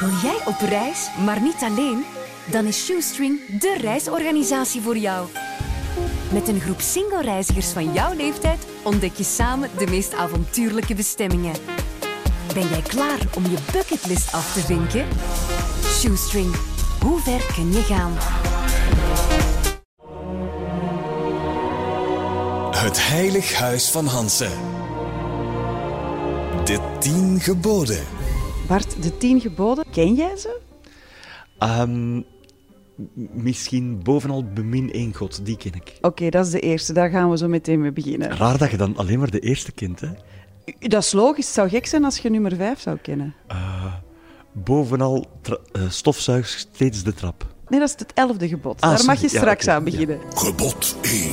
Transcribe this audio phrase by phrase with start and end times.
[0.00, 2.04] Wil jij op reis, maar niet alleen?
[2.50, 5.28] Dan is Shoestring de reisorganisatie voor jou.
[6.32, 11.54] Met een groep single-reizigers van jouw leeftijd ontdek je samen de meest avontuurlijke bestemmingen.
[12.54, 15.06] Ben jij klaar om je bucketlist af te vinken?
[15.84, 16.54] Shoestring,
[17.00, 18.12] hoe ver kun je gaan?
[22.76, 24.52] Het Heilig Huis van Hansen.
[26.64, 28.25] De tien geboden.
[28.66, 30.60] Bart, de tien geboden, ken jij ze?
[31.58, 32.20] Ehm,
[33.32, 35.98] misschien bovenal bemin één God, die ken ik.
[36.00, 36.92] Oké, dat is de eerste.
[36.92, 38.36] Daar gaan we zo meteen mee beginnen.
[38.36, 40.08] Raar dat je dan alleen maar de eerste kent, hè?
[40.78, 41.44] Dat is logisch.
[41.46, 43.34] Het zou gek zijn als je nummer vijf zou kennen.
[44.52, 47.46] Bovenal tra- eh, stofzuig steeds de trap.
[47.68, 48.80] Nee, dat is het elfde gebod.
[48.80, 49.28] Ah, Daar mag je.
[49.30, 50.18] Ja, straks aan beginnen.
[50.34, 51.32] Gebod 1.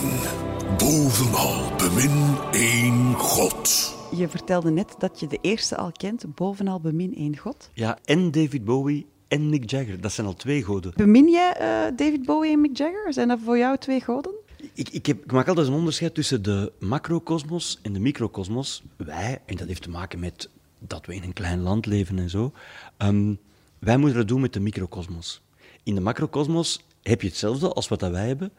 [0.77, 3.95] Bovenal bemin één God.
[4.16, 7.70] Je vertelde net dat je de eerste al kent, bovenal bemin één God.
[7.73, 10.02] Ja, en David Bowie en Mick Jagger.
[10.02, 10.94] Dat zijn al twee goden.
[10.95, 13.13] Bemin jij eh, David Bowie en Mick Jagger?
[13.13, 14.32] Zijn dat voor jou twee goden?
[14.74, 18.84] Ik, ik, heb, ik maak altijd een onderscheid tussen de macrocosmos en de microcosmos.
[18.98, 20.49] Wij, en dat heeft te maken met
[20.80, 22.52] dat we in een klein land leven en zo,
[22.98, 23.34] ehm,
[23.80, 25.41] wij moeten het doen met de microcosmos.
[25.84, 28.52] In de macrocosmos heb je hetzelfde als wat dat wij hebben,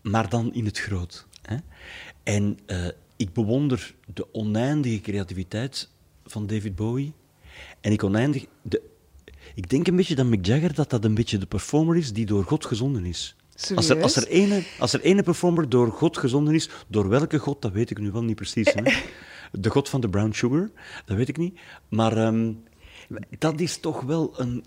[0.00, 1.26] maar dan in het groot.
[1.42, 1.56] Hè?
[2.22, 2.86] En eh,
[3.22, 5.90] ik bewonder de oneindige creativiteit
[6.24, 7.12] van David Bowie.
[7.80, 8.46] En ik oneindig...
[8.62, 8.82] De,
[9.54, 12.26] ik denk een beetje dat Mick Jagger dat dat een beetje de performer is die
[12.26, 13.36] door God gezonden is.
[13.74, 17.38] Als er, als, er ene, als er ene performer door God gezonden is, door welke
[17.38, 18.72] God, dat weet ik nu wel niet precies.
[18.74, 18.82] Hè?
[19.52, 20.70] De God van de brown sugar,
[21.04, 21.58] dat weet ik niet.
[21.88, 22.52] Maar ehm,
[23.38, 24.64] dat is toch wel een...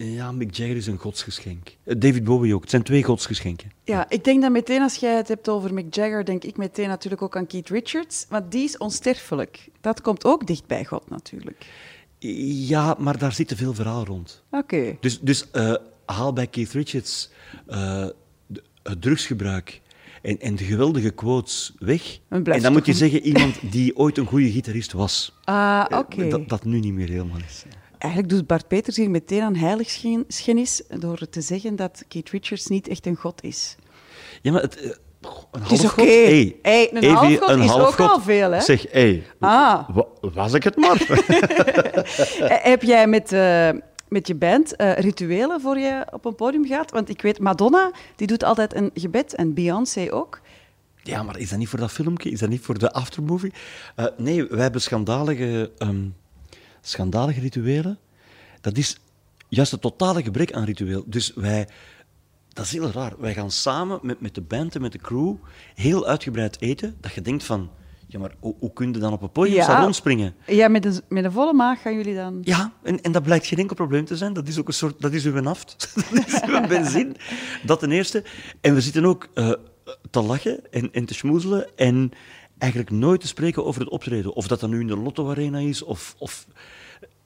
[0.00, 1.76] Ja, Mick Jagger is een godsgeschenk.
[1.84, 2.60] Eh, David Bowie ook.
[2.60, 3.70] Het zijn twee godsgeschenken.
[3.84, 6.88] Ja, ik denk dat meteen als jij het hebt over Mick Jagger, denk ik meteen
[6.88, 8.26] natuurlijk ook aan Keith Richards.
[8.28, 9.68] Want die is onsterfelijk.
[9.80, 11.66] Dat komt ook dicht bij God natuurlijk.
[12.68, 14.42] Ja, maar daar zit te veel verhaal rond.
[14.50, 14.96] Oké.
[15.00, 15.74] Dus, dus eh,
[16.06, 17.30] haal bij Keith Richards
[17.66, 18.06] eh,
[18.82, 19.80] het drugsgebruik
[20.22, 22.18] en, en de geweldige quotes weg.
[22.28, 25.38] En dan moet je een- zeggen iemand die ooit een goede gitarist was.
[25.44, 26.28] Ah, oké.
[26.28, 27.64] Dat, dat nu niet meer helemaal is.
[27.98, 32.88] Eigenlijk doet Bart Peters hier meteen aan heiligschennis door te zeggen dat Keith Richards niet
[32.88, 33.76] echt een god is.
[34.42, 34.90] Ja, maar het, eh,
[35.50, 36.02] een Het is oké.
[36.02, 38.08] Hey, Hey, een halfgod is half ook god.
[38.10, 38.60] al veel, hè?
[38.60, 39.88] Zeg, hey, Ah.
[39.88, 41.06] wa- was ik het maar?
[42.72, 43.68] Heb jij met, eh,
[44.08, 46.90] met je band eh, rituelen voor je op een podium gaat?
[46.90, 50.40] Want ik weet, Madonna die doet altijd een gebed en Beyoncé ook.
[51.02, 52.30] ja, maar is dat niet voor dat filmpje?
[52.30, 53.52] Is dat niet voor de aftermovie?
[53.96, 55.96] Eh, nee, wij hebben schandalige, ehm,
[56.80, 57.98] schandalige rituelen.
[58.60, 58.98] Dat is
[59.48, 61.04] juist het totale gebrek aan ritueel.
[61.06, 61.68] Dus wij...
[62.48, 63.12] Dat is heel raar.
[63.18, 65.34] Wij gaan samen met, met de band en met de crew
[65.74, 66.96] heel uitgebreid eten.
[67.00, 67.70] Dat je denkt van...
[68.06, 69.62] Ja, maar hoe, hoe kun je dan op een podium Ja.
[69.62, 70.34] staan rondspringen?
[70.46, 72.38] Ja, met een, met een volle maag gaan jullie dan...
[72.42, 74.32] Ja, en, en dat blijkt geen enkel probleem te zijn.
[74.32, 75.92] Dat is ook een soort, dat is uw naft.
[76.14, 77.14] dat is uw benzine.
[77.62, 78.24] Dat ten eerste.
[78.60, 79.52] En we zitten ook eh,
[80.10, 82.10] te lachen en, en te schmoezelen en
[82.58, 84.34] eigenlijk nooit te spreken over het optreden.
[84.34, 86.14] Of dat dan nu in de Lotto Arena is, of...
[86.18, 86.46] of...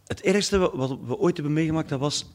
[0.06, 2.30] Het ergste wa- wat we ooit hebben meegemaakt, dat was...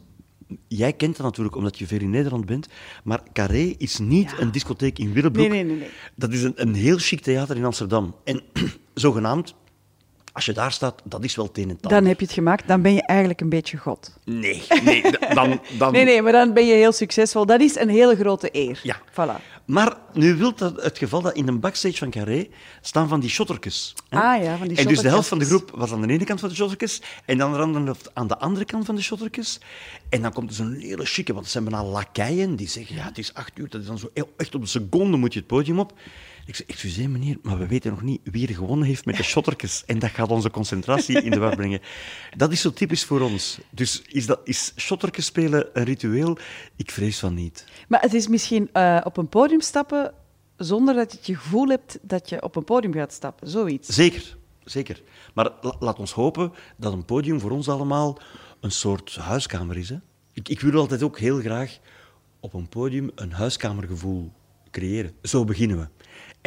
[0.67, 2.67] Jij kent dat natuurlijk, omdat je veel in Nederland bent.
[3.03, 5.47] Maar Carré is niet een discotheek in Willebroek.
[5.47, 5.89] Nee, nee, nee, nee.
[6.15, 8.15] Dat is een, een heel chic theater in Amsterdam.
[8.23, 8.41] En
[8.93, 9.55] zogenaamd,
[10.37, 11.77] als je daar staat, dat is wel het een en.
[11.81, 14.17] Dan heb je het gemaakt, dan ben je eigenlijk een beetje god.
[14.25, 15.01] Nee, nee,
[15.33, 15.59] dan...
[15.77, 15.91] dan...
[15.91, 17.45] Nee, nee, maar dan ben je heel succesvol.
[17.45, 18.79] Dat is een hele grote eer.
[18.83, 18.97] Ja.
[19.11, 19.55] Voilà.
[19.65, 22.47] Maar nu wil dat het geval dat in de backstage van Carré
[22.81, 23.93] staan van die shottertjes.
[24.09, 24.19] hè?
[24.19, 26.23] Ah ja, van die En dus de helft van de groep was aan de ene
[26.23, 29.59] kant van de shotterkes en de andere helft aan de andere kant van de shotterkes.
[30.09, 33.03] En dan komt er zo'n hele chique, want het zijn bijna lakeien die zeggen, ja,
[33.03, 35.47] het is acht uur, dat is dan zo echt op de seconde moet je het
[35.47, 35.93] podium op.
[36.47, 39.23] Ik zeg, excuseer meneer, maar we weten nog niet wie er gewonnen heeft met de
[39.23, 39.83] shotterkes.
[39.85, 41.79] En dat gaat onze concentratie in de war brengen.
[42.37, 43.59] Dat is zo typisch voor ons.
[43.69, 46.37] Dus is, dat, is shotterkes spelen een ritueel?
[46.75, 47.65] Ik vrees van niet.
[47.87, 50.13] Maar het is misschien eh, op een podium stappen
[50.57, 53.49] zonder dat je het gevoel hebt dat je op een podium gaat stappen.
[53.49, 53.89] Zoiets.
[53.89, 55.01] Zeker, zeker.
[55.33, 58.19] Maar la- laat ons hopen dat een podium voor ons allemaal
[58.59, 59.89] een soort huiskamer is.
[59.89, 59.97] Hè?
[60.33, 61.77] Ik, ik wil altijd ook heel graag
[62.39, 64.31] op een podium een huiskamergevoel
[64.71, 65.11] creëren.
[65.21, 65.96] Zo beginnen we.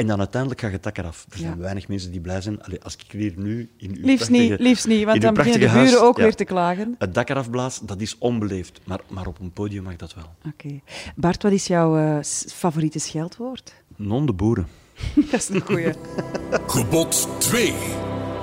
[0.00, 1.26] En dan uiteindelijk gaat het dak eraf.
[1.30, 1.58] Er zijn Ja.
[1.58, 2.62] weinig mensen die blij zijn.
[2.62, 5.60] Allee, als ik hier nu in uw Liefst prachtige- niet, liefst niet, want dan beginnen
[5.60, 6.94] de buren huis- ook weer te klagen.
[6.98, 8.80] Het dak eraf blaast, dat is onbeleefd.
[8.84, 10.24] Maar, maar op een podium mag dat wel.
[10.52, 10.80] Oké.
[11.16, 12.18] Bart, wat is jouw eh,
[12.48, 13.74] favoriete scheldwoord?
[13.96, 14.66] Non de boeren.
[15.30, 15.92] dat is een goeie.
[16.66, 17.72] Gebod 2.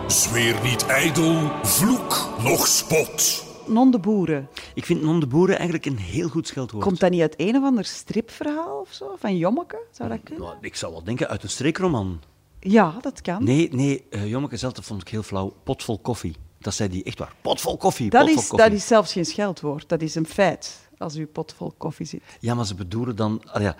[0.08, 3.46] Zweer niet ijdel, vloek nog spot.
[3.68, 4.50] Non de boeren.
[4.74, 6.84] Ik vind non de boeren eigenlijk een heel goed scheldwoord.
[6.84, 9.16] Komt dat niet uit een of ander stripverhaal of zo?
[9.20, 9.78] Van Jommeke?
[9.92, 10.44] Zou dat kunnen?
[10.46, 12.22] Nou, ik zou wel denken uit een streekroman.
[12.60, 13.44] Ja, dat kan.
[13.44, 15.54] Nee, nee, uh, Jommeke zelf vond ik heel flauw.
[15.64, 16.36] Pot vol koffie.
[16.60, 17.34] Dat zei die echt waar.
[17.42, 18.70] Potvol koffie, Dat potvol is, koffie.
[18.70, 19.90] dat is zelfs geen scheldwoord.
[19.90, 22.22] Dat is een feit, als u pot vol koffie zit.
[22.40, 23.42] Ja, maar ze bedoelen dan...
[23.46, 23.76] ah ja.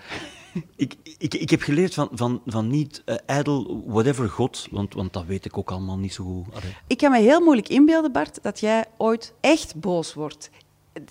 [0.76, 5.12] Ik, ik, ik heb geleerd van, van, van niet eh, ijdel, whatever God, want, want
[5.12, 6.54] dat weet ik ook allemaal niet zo goed.
[6.86, 10.50] Ik kan me heel moeilijk inbeelden, Bart, dat jij ooit echt boos wordt.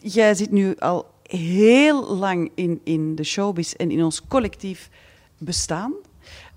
[0.02, 4.90] Jij zit nu al heel lang in, in de showbiz en in ons collectief
[5.38, 5.94] bestaan.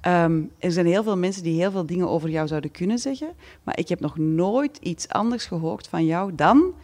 [0.01, 3.33] Ehm, er zijn heel veel mensen die heel veel dingen over jou zouden kunnen zeggen,
[3.63, 6.75] maar ik heb nog nooit iets anders gehoord van jou dan...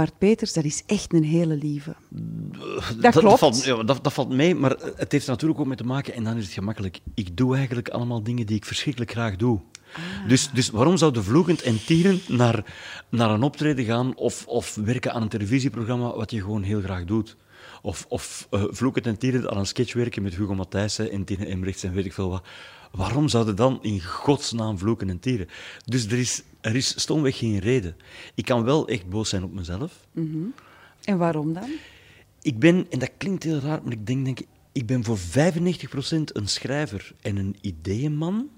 [0.00, 1.94] Bart Peters, dat is echt een hele lieve.
[3.00, 3.38] Dat klopt.
[3.38, 6.14] valt, ja, dat, dat valt mee, maar het heeft er natuurlijk ook mee te maken,
[6.14, 6.98] en dan is het gemakkelijk.
[7.14, 9.60] Ik doe eigenlijk allemaal dingen die ik verschrikkelijk graag doe.
[9.92, 10.28] Ah.
[10.28, 12.64] Dus, dus waarom zouden vloekend en tierend naar,
[13.08, 17.04] naar een optreden gaan of, of werken aan een televisieprogramma wat je gewoon heel graag
[17.04, 17.36] doet?
[17.82, 21.46] Of, of eh, vloekend en tierend aan een sketch werken met Hugo Matthijssen en Tine
[21.46, 22.44] Emrechts en weet ik veel wat.
[22.90, 25.48] Waarom zouden dan in godsnaam vloeken en tieren?
[25.84, 27.96] Dus er is, er is stomweg geen reden.
[28.34, 30.06] Ik kan wel echt boos zijn op mezelf.
[31.04, 31.70] En waarom dan?
[32.42, 34.40] Ik ben, en dat klinkt heel raar, maar ik denk, denk
[34.72, 35.22] ik, ben voor 95%
[36.24, 38.48] een schrijver en een ideeënman.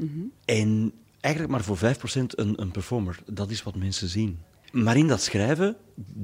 [0.44, 1.78] En eigenlijk maar voor 5%
[2.26, 3.18] een, een performer.
[3.26, 4.38] Dat is wat mensen zien.
[4.72, 5.76] Maar in dat schrijven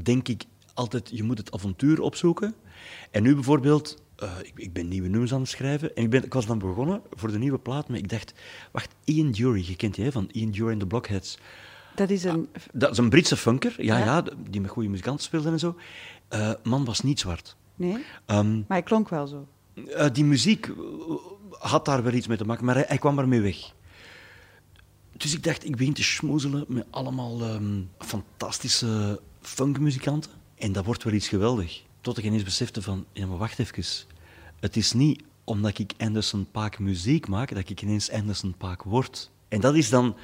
[0.02, 0.44] denk ik
[0.74, 2.54] altijd, je moet het avontuur opzoeken.
[3.10, 5.96] En nu bijvoorbeeld, eh, ik, ik ben nieuwe nummers aan het schrijven.
[5.96, 8.32] En ik, ben, ik was dan begonnen voor de nieuwe plaat, maar ik dacht,
[8.72, 11.38] wacht, Ian Dury, je kent die hè, van Ian Dury en de Blockheads.
[11.94, 12.48] Dat is een...
[12.72, 14.04] Dat is een Britse funker, ja, Ja.
[14.04, 14.24] ja.
[14.50, 15.76] die met goede muzikanten speelde en zo.
[16.28, 17.56] Eh, man was niet zwart.
[17.76, 19.46] Nee, Ehm, maar hij klonk wel zo.
[19.94, 20.70] eh, die muziek
[21.50, 23.56] had daar wel iets mee te maken, maar hij, hij kwam ermee weg.
[25.16, 30.30] Dus ik dacht, ik begin te schmoezelen met allemaal ehm, fantastische funkmuzikanten.
[30.54, 31.82] En dat wordt wel iets geweldig.
[32.08, 33.84] Tot ik ineens besefte van, ja maar wacht even.
[34.60, 39.30] Het is niet omdat ik Anderson Paak muziek maak, dat ik ineens Anderson Paak word.
[39.48, 40.16] En dat is dan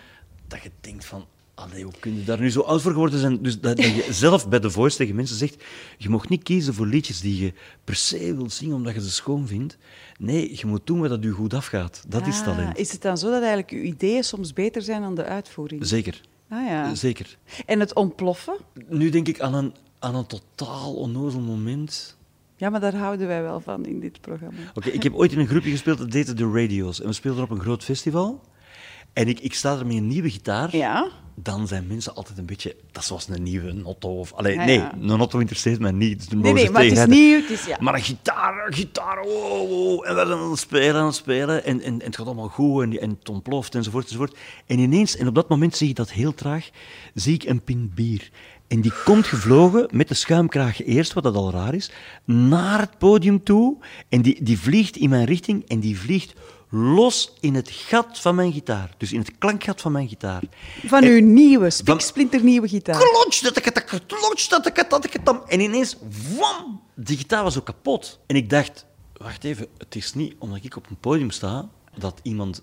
[0.48, 3.42] dat je denkt van, allee, hoe kun je daar nu zo oud voor geworden zijn?
[3.42, 5.62] Dus dat, dat je zelf bij The Voice tegen mensen zegt,
[5.98, 7.52] je mag niet kiezen voor liedjes die je
[7.84, 9.78] per se wilt zingen omdat je ze schoon vindt.
[10.18, 12.04] Nee, je moet doen wat dat je goed afgaat.
[12.08, 12.78] Dat is Ah, talent.
[12.78, 15.86] Is het dan zo dat eigenlijk uw ideeën soms beter zijn dan de uitvoering?
[15.86, 16.20] Zeker.
[16.48, 16.94] Ah ja.
[16.94, 17.38] Zeker.
[17.66, 18.56] En het ontploffen?
[18.88, 22.16] Nu denk ik aan een, aan een totaal onnozel moment.
[22.56, 24.60] Ja, maar daar houden wij wel van in dit programma.
[24.74, 27.00] Oké, ik heb ooit in een groepje gespeeld, dat heette de Radio's.
[27.00, 28.40] En we speelden op een groot festival.
[29.12, 30.76] En ik, ik sta er met een nieuwe gitaar.
[30.76, 31.10] Ja?
[31.34, 32.76] Dan zijn mensen altijd een beetje...
[32.92, 34.18] Dat is zoals een nieuwe Notto.
[34.18, 34.92] Of, allee, Ja, nee, ja.
[34.92, 36.30] een Notto interesseert mij niet.
[36.30, 37.40] Dus Nee, nee, maar het is nieuw.
[37.40, 37.76] Het is, ja.
[37.80, 40.06] Maar een gitaar, een gitaar, wow, wow.
[40.06, 41.64] En we zijn aan het spelen, aan het spelen.
[41.64, 44.36] En, en, en het gaat allemaal goed en, en het ontploft enzovoort, enzovoort.
[44.66, 46.70] En ineens, en op dat moment zie ik dat heel traag,
[47.14, 48.30] zie ik een pint bier.
[48.74, 51.90] En die komt gevlogen met de schuimkraag eerst, wat dat al raar is,
[52.24, 53.76] naar het podium toe.
[54.08, 56.32] En die, die vliegt in mijn richting en die vliegt
[56.70, 58.94] los in het gat van mijn gitaar.
[58.98, 60.42] Dus in het klankgat van mijn gitaar.
[60.86, 62.98] Van En- uw nieuwe, spiksplinternieuwe gitaar.
[62.98, 65.34] klotsch, dat ik het, klotsch, dat ik het, dat ik het.
[65.48, 65.96] En ineens,
[66.38, 68.18] wam, die gitaar was ook kapot.
[68.26, 72.20] En ik dacht, wacht even, het is niet omdat ik op een podium sta, dat
[72.22, 72.62] iemand...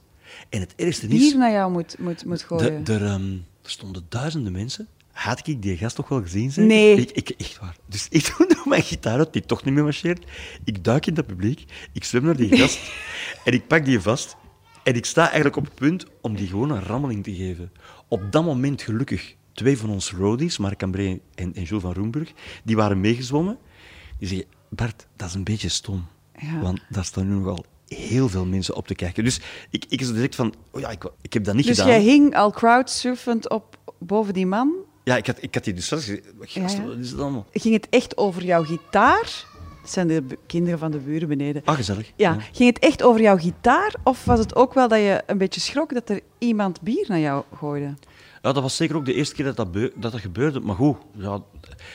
[0.50, 2.86] En het ergste is, Bier naar jou moet, moet, moet de, gooien.
[2.86, 3.32] er, ehm,
[3.64, 4.88] er stonden duizenden mensen.
[5.12, 6.52] Had ik die gast toch wel gezien?
[6.52, 6.66] Zeg?
[6.66, 6.96] Nee.
[6.96, 7.76] Ik, ik, echt waar.
[7.86, 10.26] Dus ik doe mijn gitaar uit, die toch niet meer marcheert.
[10.64, 12.80] Ik duik in dat publiek, ik zwem naar die gast
[13.46, 14.36] en ik pak die vast.
[14.84, 17.72] En ik sta eigenlijk op het punt om die gewoon een rammeling te geven.
[18.08, 22.34] Op dat moment gelukkig twee van ons roadies, Marc Cambré en, en Jules van Roenburg,
[22.64, 23.58] die waren meegezwommen.
[24.18, 26.08] Die zeggen, Bart, dat is een beetje stom.
[26.40, 26.62] Ja.
[26.62, 29.24] Want daar staan nu nogal heel veel mensen op te kijken.
[29.24, 31.92] Dus ik, ik is direct van, oh ja, ik, ik heb dat niet dus gedaan.
[31.92, 34.74] jij hing al crowdsurfend op boven die man.
[35.04, 37.46] Ja, ik had, ik had die dus gezegd, wat is het allemaal?
[37.54, 39.46] Ging het echt over jouw gitaar?
[39.82, 41.62] Dat zijn de kinderen van de buren beneden.
[41.66, 42.12] Ah, gezellig.
[42.16, 43.94] Ja, ging het echt over jouw gitaar?
[44.04, 47.20] Of was het ook wel dat je een beetje schrok dat er iemand bier naar
[47.20, 47.94] jou gooide?
[48.42, 50.60] Ja, dat was zeker ook de eerste keer dat dat, dat gebeurde.
[50.60, 51.42] Maar goed, ja,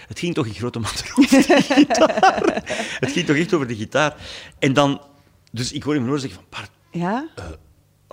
[0.09, 2.63] het ging toch in grote mate over de gitaar.
[3.01, 4.17] Het ging toch echt over de gitaar.
[4.59, 5.01] En dan,
[5.53, 7.29] dus ik hoor in mijn oor zeggen van, Bart, Ja?
[7.35, 7.45] eh,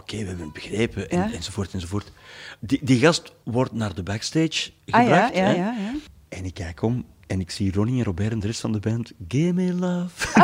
[0.04, 1.32] oké, we hebben het begrepen, en, Ja.
[1.34, 2.12] enzovoort, enzovoort.
[2.60, 5.36] Die, die gast wordt naar de backstage Ah ja, gebracht.
[5.36, 5.52] ja, hè.
[5.56, 5.94] ja, ja.
[6.30, 8.80] En ik kijk om en ik zie Ronnie en Robert en de rest van de
[8.80, 9.12] band.
[9.28, 10.28] Give me love.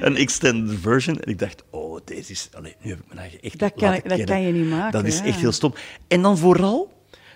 [0.06, 1.20] een extended version.
[1.20, 2.48] En ik dacht, oh, deze is...
[2.54, 4.92] Allee, nu heb ik mijn eigen echt Dat kan ik- dat kan je niet maken,
[4.92, 5.74] Dat is echt heel stom.
[6.08, 6.94] En dan vooral...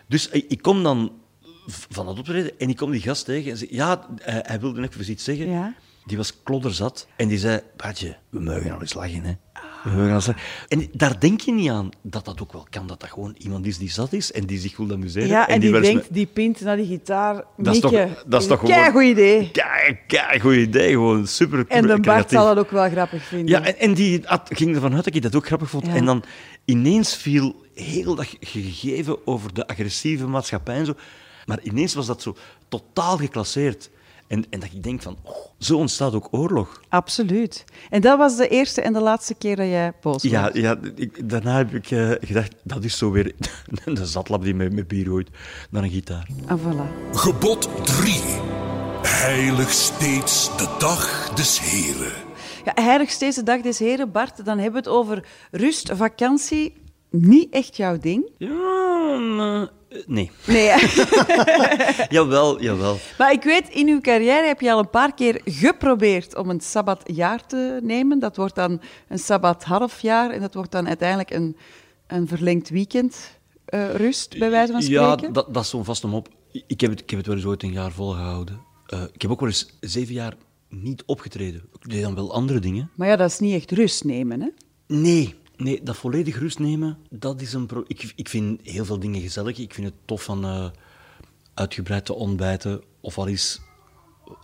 [0.09, 1.13] Dus ik, ik kom dan
[1.67, 4.83] van het optreden en ik kom die gast tegen en zeg, ja, hij, hij wilde
[4.83, 5.47] even iets zeggen.
[6.07, 9.33] Die was klodderzat en die zei, Bartje, we mogen al eens lachen, hè.
[9.85, 12.87] We gaan zeggen- En daar denk je niet aan dat dat ook wel kan.
[12.87, 15.29] Dat dat gewoon iemand is die zat is en die zich wil amuseren.
[15.29, 17.45] Ja, en die eens denkt, die pint naar die gitaar.
[17.57, 17.91] Dat is toch-
[18.27, 19.51] dat is toch gewoon- goed idee.
[19.51, 20.91] Kei, kei goed idee.
[20.91, 23.49] Gewoon super En de Bart zal dat ook wel grappig vinden.
[23.49, 25.87] Ja, en, en die had- ging ervan uit dat ik dat ook grappig vond.
[25.87, 25.95] Ja.
[25.95, 26.25] En dan
[26.65, 30.95] ineens viel heel dat gegeven over de agressieve maatschappij en zo.
[31.47, 32.37] Maar ineens was dat zo
[32.69, 33.91] totaal geclasseerd.
[34.31, 36.81] En, en dat ik denk van, oh, zo ontstaat ook oorlog.
[36.89, 37.65] Absoluut.
[37.89, 40.33] En dat was de eerste en de laatste keer dat jij boos was.
[40.33, 43.35] Ja, ja ik, daarna heb ik eh, gedacht, dat is zo weer
[43.85, 45.29] de zatlap die met, met bier gooit
[45.71, 46.29] naar een gitaar.
[46.47, 47.13] Ah, voilà.
[47.13, 48.15] Gebod 3.
[49.03, 52.29] Heilig steeds de dag des Heren.
[52.65, 54.45] Ja, heilig steeds de dag des heren, Bart.
[54.45, 56.75] Dan hebben we het over rust, vakantie.
[57.11, 58.31] Niet echt jouw ding.
[58.39, 60.31] Ja, eh, nee.
[60.47, 60.71] Nee?
[62.17, 62.99] Jawel, jawel.
[63.19, 66.61] maar ik weet, in uw carrière heb je al een paar keer geprobeerd om een
[66.61, 68.19] sabbatjaar te nemen.
[68.19, 71.57] Dat wordt dan een sabbat halfjaar en dat wordt dan uiteindelijk een,
[72.07, 75.05] een verlengd weekend eh, rust, bij wijze van spreken.
[75.05, 76.29] Ja, dat, dat is zo'n vaste mop.
[76.67, 78.61] Ik heb, het, ik heb het wel eens ooit een jaar volgehouden.
[78.87, 80.37] Eh, ik heb ook wel eens zeven jaar
[80.69, 81.63] niet opgetreden.
[81.81, 82.91] Ik deed dan wel andere dingen.
[82.95, 84.49] Maar ja, dat is niet echt rust nemen, hè?
[84.87, 87.67] Nee, nee dat volledig rust nemen, dat is een...
[87.67, 89.59] Pro ik, ik vind heel veel dingen gezellig.
[89.59, 90.71] Ik vind het tof van eh,
[91.55, 92.83] uitgebreid te ontbijten.
[93.01, 93.61] Of al eens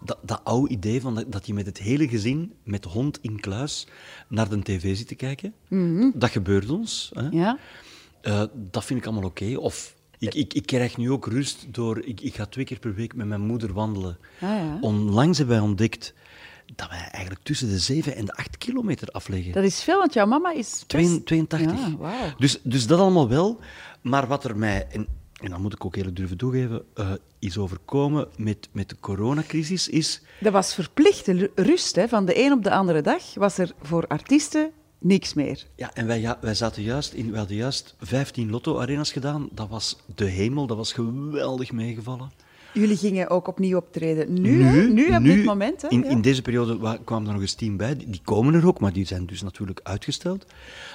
[0.04, 3.18] dat, dat oude idee van dat, dat je met het hele gezin, met de hond
[3.20, 3.86] in kluis,
[4.28, 5.54] naar de tv zit te kijken.
[6.14, 7.10] Dat gebeurt ons.
[7.14, 7.28] Hè?
[7.28, 7.58] Ja.
[8.20, 9.56] Eh, dat vind ik allemaal oké.
[9.56, 12.04] Of ik, ik, ik krijg nu ook rust door...
[12.04, 14.18] Ik, ik ga twee keer per week met mijn moeder wandelen.
[14.34, 14.78] Ah, ja.
[14.80, 16.14] Onlangs hebben wij ontdekt
[16.74, 19.52] dat wij eigenlijk tussen de 7 en de 8 kilometer afleggen.
[19.52, 20.84] Dat is veel, want jouw mama is...
[20.86, 21.60] best- 82.
[21.80, 22.34] Ja, wauw.
[22.38, 23.60] dus, dus dat allemaal wel.
[24.00, 25.06] Maar wat er mij, en,
[25.40, 29.88] en dat moet ik ook eerlijk durven toegeven, eh, is overkomen met, met de coronacrisis,
[29.88, 30.22] is...
[30.40, 32.08] Dat was verplichte rust, hè.
[32.08, 35.64] Van de een op de andere dag was er voor artiesten niks meer.
[35.76, 39.48] Ja, en wij, ja, wij zaten juist in, wij hadden juist 15 lotto-arenas gedaan.
[39.52, 42.30] Dat was de hemel, dat was geweldig meegevallen.
[42.80, 44.40] Jullie gingen ook opnieuw optreden.
[44.40, 44.82] Nu, hè?
[44.88, 45.82] nu op dit moment.
[45.82, 45.88] Hè?
[45.88, 47.96] In, in deze periode wa- kwamen er nog eens tien bij.
[47.96, 50.46] Die, die komen er ook, maar die zijn dus natuurlijk uitgesteld.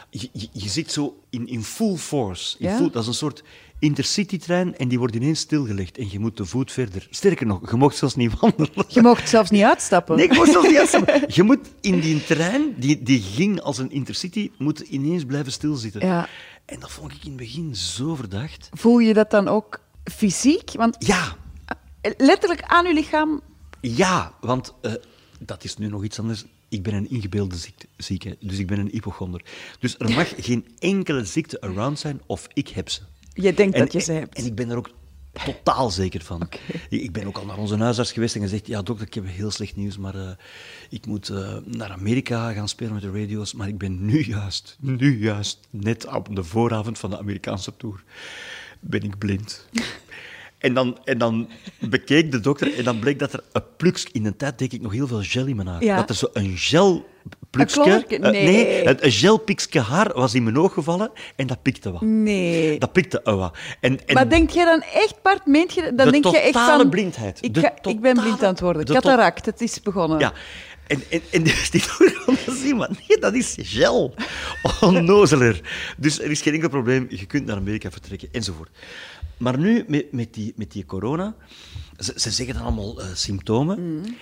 [0.09, 2.55] Je, je, je zit zo in, in full force.
[2.59, 2.75] In Ja.
[2.77, 3.43] full- dat is een soort
[3.79, 5.97] intercity-trein en die wordt ineens stilgelegd.
[5.97, 7.07] En je moet te voet verder.
[7.09, 8.69] Sterker nog, je mocht zelfs niet wandelen.
[8.87, 10.15] Je mocht zelfs niet uitstappen.
[10.15, 11.23] Nee, ik moest zelfs niet uitstappen.
[11.27, 16.05] Je moet in die trein, die, die ging als een intercity, moet ineens blijven stilzitten.
[16.05, 16.27] Ja.
[16.65, 18.69] En dat vond ik in het begin zo verdacht.
[18.73, 20.71] Voel je dat dan ook fysiek?
[20.73, 21.35] Want Ja,
[22.17, 23.41] letterlijk aan je lichaam...
[23.81, 24.93] Ja, want eh,
[25.39, 26.45] dat is nu nog iets anders.
[26.69, 29.41] Ik ben een ingebeelde ziekte, zieke, dus ik ben een hypochonder.
[29.79, 33.01] Dus er mag geen enkele ziekte around zijn of ik heb ze.
[33.33, 34.37] Je denkt En- dat je ze hebt.
[34.37, 34.89] En ik ben er ook
[35.45, 36.49] totaal zeker van.
[36.89, 39.51] Ik ben ook al naar onze huisarts geweest en gezegd, ja dokter, ik heb heel
[39.51, 40.29] slecht nieuws, maar eh,
[40.89, 43.53] ik moet eh, naar Amerika gaan spelen met de radio's.
[43.53, 48.03] Maar ik ben nu juist, nu juist, net op de vooravond van de Amerikaanse tour,
[48.79, 49.65] ben ik blind.
[50.61, 51.49] En dan, en dan
[51.79, 54.07] bekeek de dokter en dan bleek dat er een plukje...
[54.11, 55.83] In de tijd deed ik nog heel veel gel in mijn haar.
[55.83, 55.95] Ja.
[55.95, 57.05] Dat er zo een gel...
[57.49, 58.15] klonkerke?
[58.17, 59.79] eh, Nee.
[59.79, 62.01] haar was in mijn oog gevallen en dat pikte wat.
[62.01, 62.79] Nee.
[62.79, 63.57] Dat pikte uh, wat.
[63.79, 65.81] En, en Maar denk je dan echt, Bart, meent je...
[65.95, 66.89] Dan De denk je echt totale van...
[66.89, 67.37] blindheid.
[67.41, 68.85] Ik, ik ben totale- blind aan het worden.
[68.85, 70.19] Cataract, het is begonnen.
[70.19, 70.33] Ja.
[70.87, 74.13] En, en, en dus die dokter dat zien, maar nee, dat is gel.
[74.81, 75.61] Onnozeler.
[75.97, 77.05] Dus er is geen enkel probleem.
[77.09, 78.69] Je kunt naar Amerika vertrekken, enzovoort.
[79.41, 81.35] Maar nu, met, met, die, met die corona,
[81.97, 83.95] ze, ze zeggen dan allemaal eh, symptomen.
[83.95, 84.15] Mm.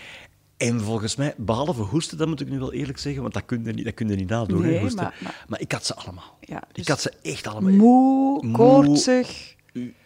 [0.57, 3.63] En volgens mij, behalve hoesten, dat moet ik nu wel eerlijk zeggen, want dat kun
[3.65, 5.03] je niet, dat kun je niet nadoen, Nee, hoesten.
[5.03, 6.37] maar- maar- maar ik had ze allemaal.
[6.41, 7.71] Ja, dus ik had ze echt allemaal.
[7.71, 8.51] Moe, Moe.
[8.55, 9.55] koortsig,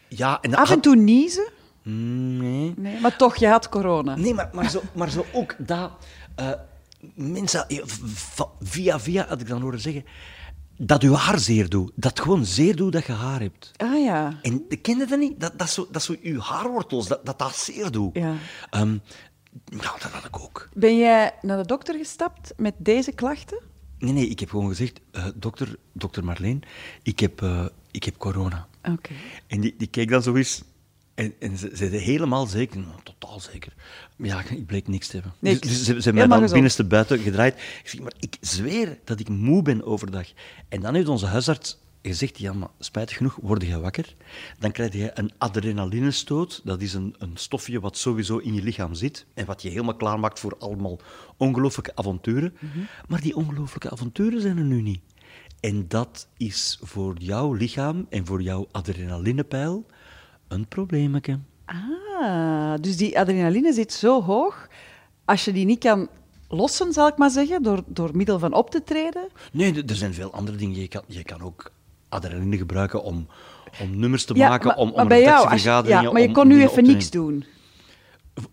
[0.08, 1.52] Ja, en af en toe niezen.
[1.84, 2.74] Nee.
[2.78, 4.16] Nee, maar toch, je had corona.
[4.16, 5.92] Nee, maar, maar, zo, maar zo ook dat...
[6.36, 6.50] eh,
[7.16, 7.80] mensen, eh,
[8.62, 10.06] via via had ik dan horen zeggen,
[10.78, 11.92] dat je haar zeer doet.
[11.96, 13.72] Dat gewoon zeer doet dat je haar hebt.
[13.78, 14.40] Ah ja.
[14.42, 15.40] En ken je dat niet?
[15.40, 18.16] Dat, dat, zo, dat zo je haarwortels, dat dat, dat zeer doet.
[18.16, 18.36] Ja.
[18.70, 18.98] Ehm,
[19.66, 20.70] nou, dat had ik ook.
[20.74, 23.62] Ben jij naar de dokter gestapt met deze klachten?
[23.98, 26.64] Nee, nee, ik heb gewoon gezegd, eh, dokter, dokter Marleen,
[27.04, 28.68] ik heb, eh, ik heb corona.
[28.92, 29.14] Oké.
[29.48, 30.64] En die, die keek dan zo eens.
[31.16, 33.74] En, en ze zeiden helemaal zeker, nou, totaal zeker.
[34.16, 35.34] Maar ja, ik bleek niks te hebben.
[35.40, 36.52] Dus, dus ze, hebben mij dan gezond.
[36.52, 37.54] binnenste buiten gedraaid.
[37.54, 40.28] Ik zeg, maar ik zweer dat ik moe ben overdag.
[40.70, 44.16] En dan heeft onze huisarts gezegd, ja, maar spijtig genoeg, word je wakker.
[44.60, 46.62] Dan krijg je een adrenalinestoot.
[46.64, 49.26] Dat is een, een stofje wat sowieso in je lichaam zit.
[49.34, 51.00] En wat je helemaal klaarmaakt voor allemaal
[51.38, 52.54] ongelooflijke avonturen.
[52.60, 52.80] Mhm.
[53.08, 55.02] Maar die ongelooflijke avonturen zijn er nu niet.
[55.60, 59.86] En dat is voor jouw lichaam en voor jouw adrenalinepeil
[60.54, 61.40] een probleemetje.
[61.66, 64.68] Ah, dus die adrenaline zit zo hoog.
[65.26, 66.08] Als je die niet kan
[66.48, 69.28] lossen, zal ik maar zeggen, door, door middel van op te treden?
[69.52, 70.80] Nee, er zijn veel andere dingen.
[70.80, 71.72] Je kan, je kan ook
[72.10, 73.28] adrenaline gebruiken om,
[73.82, 76.22] om nummers te Ja, maken, maar, om, om maar bij jou, als je- ja, maar
[76.22, 77.46] je kon nu even niks doen.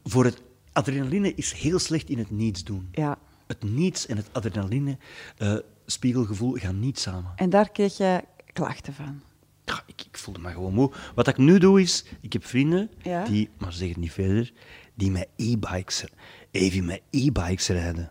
[0.04, 0.42] Voor het
[0.72, 2.88] adrenaline is heel slecht in het niets doen.
[2.92, 3.18] Ja.
[3.46, 4.96] Het niets en het adrenaline,
[5.36, 5.54] eh,
[5.86, 7.32] spiegelgevoel gaan niet samen.
[7.36, 8.20] En daar kreeg je
[8.52, 9.20] klachten van.
[9.70, 10.90] Ja, ik, ik voelde me gewoon moe.
[11.14, 13.24] Wat ik nu doe is, ik heb vrienden Ja.
[13.24, 14.52] die, maar zeg het niet verder,
[14.94, 16.04] die met e-bikes,
[16.50, 18.10] even met e-bikes rijden.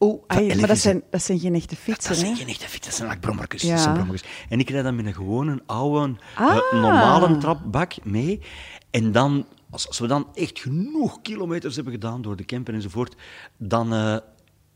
[0.00, 2.68] Oeh, ai, maar dat elektrische- zijn, dat zijn geen echte fietsen, Dat zijn geen echte
[2.68, 3.66] fietsen, dat zijn like.
[3.66, 3.76] Ja.
[3.76, 4.30] Zijn brommertjes.
[4.48, 6.56] En ik rijd dan met een gewone, oude, Ah.
[6.56, 8.40] eh, normale trapbak mee.
[8.90, 13.14] En dan, als, als we dan echt genoeg kilometers hebben gedaan door de camper enzovoort,
[13.56, 14.16] dan eh,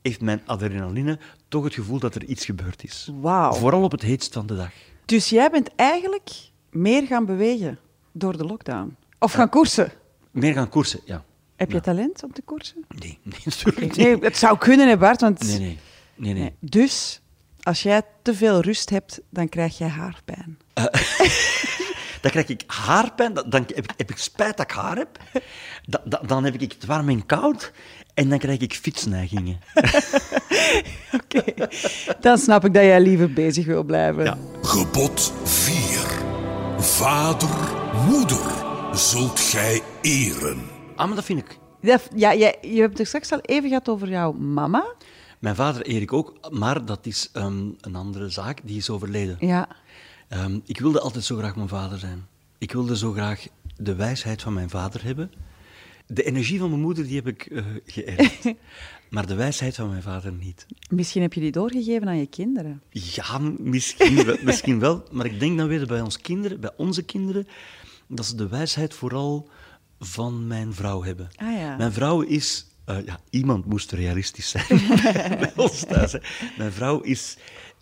[0.02, 3.10] heeft mijn adrenaline toch het gevoel dat er iets gebeurd is.
[3.20, 3.52] Wauw.
[3.52, 4.72] Vooral op het heetst van de dag.
[5.04, 6.30] Dus jij bent eigenlijk
[6.70, 7.78] meer gaan bewegen
[8.12, 8.96] door de lockdown.
[9.18, 9.92] Of gaan koersen.
[10.30, 11.24] Meer gaan koersen, ja.
[11.56, 11.80] Heb je Ja.
[11.80, 12.84] talent om te koersen?
[12.88, 13.96] Nee, nee, natuurlijk niet.
[13.96, 15.42] Nee, het zou kunnen, hè Bart, want...
[15.42, 15.78] Nee, nee.
[16.16, 16.54] nee, nee.
[16.60, 17.20] Dus,
[17.62, 20.58] als jij te veel rust hebt, dan krijg jij haarpijn.
[22.22, 25.18] Dan krijg ik haarpijn, dan, dan heb, ik, heb ik spijt dat ik haar heb.
[25.86, 27.72] Da- da- dan heb ik het warm en koud.
[28.14, 29.58] En dan krijg ik fietsneigingen.
[31.20, 31.44] Oké.
[32.20, 34.24] Dan snap ik dat jij liever bezig wil blijven.
[34.24, 34.38] Ja.
[34.62, 36.20] Gebod 4.
[36.78, 37.48] Vader,
[38.08, 38.52] moeder,
[38.92, 40.58] zult gij eren.
[40.96, 41.58] Ah, maar dat vind ik.
[41.80, 44.84] Dat- Ja, jij, je hebt het straks al even gehad over jouw mama.
[45.38, 48.60] Mijn vader eer ik ook, maar dat is ehm, een andere zaak.
[48.64, 49.36] Die is overleden.
[49.40, 49.68] Ja.
[50.28, 52.26] Ehm, ik wilde altijd zo graag mijn vader zijn.
[52.58, 55.32] Ik wilde zo graag de wijsheid van mijn vader hebben.
[56.12, 58.44] De energie van mijn moeder die heb ik eh geërfd.
[59.10, 60.66] maar de wijsheid van mijn vader niet.
[60.90, 62.82] Misschien heb je die doorgegeven aan je kinderen.
[62.90, 65.04] Ja, misschien wel, misschien wel.
[65.10, 67.46] Maar ik denk dan weer bij ons kinderen, bij onze kinderen,
[68.08, 69.48] dat ze de wijsheid vooral
[70.00, 71.28] van mijn vrouw hebben.
[71.36, 71.76] Ah, ja.
[71.76, 72.66] Mijn vrouw is...
[72.84, 74.66] eh, ja, iemand moest realistisch zijn
[75.42, 76.12] bij ons thuis.
[76.12, 76.18] Hè.
[76.58, 77.36] Mijn vrouw is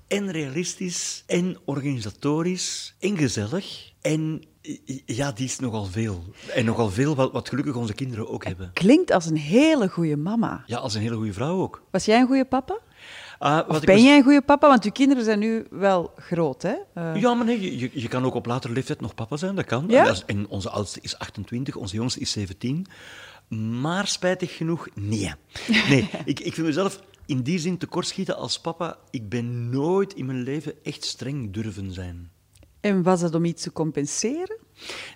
[0.08, 3.92] en realistisch, en organisatorisch, en gezellig.
[4.00, 4.42] En
[5.06, 6.24] ja, die is nogal veel.
[6.54, 8.70] En nogal veel wat, wat gelukkig onze kinderen ook hebben.
[8.72, 10.62] Klinkt als een hele goede mama.
[10.66, 11.82] Ja, als een hele goede vrouw ook.
[11.90, 12.78] Was jij een goede papa?
[13.38, 14.68] Ah, wat Of ik ben was- jij een goede papa?
[14.68, 16.74] Want je kinderen zijn nu wel groot, hè?
[16.94, 19.54] Eh, Ja, maar nee, je- je, je kan ook op latere leeftijd nog papa zijn,
[19.54, 19.84] dat kan.
[19.88, 19.98] Ja?
[19.98, 22.86] En, dat is- en onze oudste is 28, onze jongste is 17.
[23.80, 25.32] Maar spijtig genoeg, nee.
[25.88, 28.96] Nee, ik, ik vind mezelf in die zin tekortschieten als papa.
[29.10, 32.30] Ik ben nooit in mijn leven echt streng durven zijn.
[32.80, 34.58] En was dat om iets te compenseren?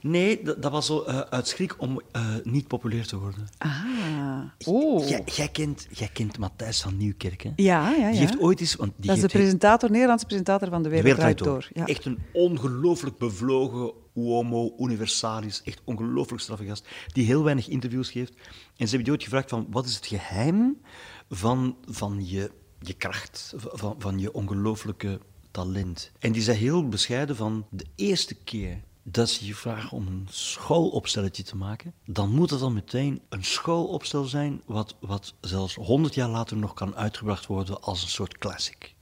[0.02, 3.48] Nee, dat, dat was zo eh, uit schrik om eh, niet populair te worden.
[3.58, 4.40] Ah.
[4.64, 5.08] Oh.
[5.08, 7.50] Jij, kent, jij kent Matthijs van Nieuwkerk, hè?
[7.56, 8.10] Ja, ja, ja.
[8.10, 8.74] Die heeft ooit eens...
[8.74, 11.68] Want die dat is de presentator, Nederlandse presentator van De Wereld, Door.
[11.72, 11.86] Ja.
[11.86, 15.62] Echt een ongelooflijk bevlogen uomo universalis.
[15.64, 16.88] Echt ongelooflijk straffe gast.
[17.06, 18.32] Die heel weinig interviews geeft.
[18.76, 19.66] En ze hebben die ooit gevraagd van...
[19.70, 20.80] Wat is het geheim
[21.28, 23.54] van, van je, je kracht?
[23.56, 25.20] Van, van je ongelooflijke
[25.54, 26.10] talent?
[26.18, 27.66] En die zei heel bescheiden van...
[27.70, 32.60] De eerste keer dat ze je vragen om een schoolopstelletje te maken, dan moet het
[32.60, 37.80] dan meteen een schoolopstel zijn wat, wat zelfs honderd jaar later nog kan uitgebracht worden
[37.82, 38.94] als een soort classic.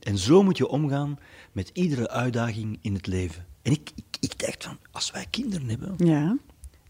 [0.00, 1.18] En zo moet je omgaan
[1.52, 3.46] met iedere uitdaging in het leven.
[3.62, 6.36] En ik, ik, ik dacht van, als wij kinderen hebben, Ja.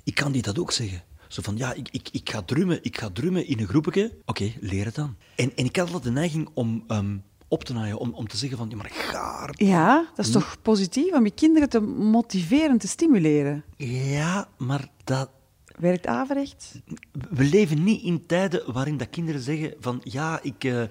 [0.04, 1.02] ik kan die dat ook zeggen.
[1.28, 4.12] Zo van, ja, ik, ik, ik, ga, drummen, ik ga drummen in een groepje.
[4.24, 5.16] Oké, leer het dan.
[5.36, 7.16] En, en ik had altijd de neiging om ehm,
[7.52, 10.32] op te naaien, om, om te zeggen van, ja, maar ga er Ja, dat is
[10.32, 13.64] toch positief om je kinderen te motiveren, te stimuleren.
[13.76, 15.30] Ja, maar dat,
[15.78, 16.74] Werkt averechts?
[17.30, 20.82] we leven niet in tijden waarin dat kinderen zeggen van ja, ik, eh,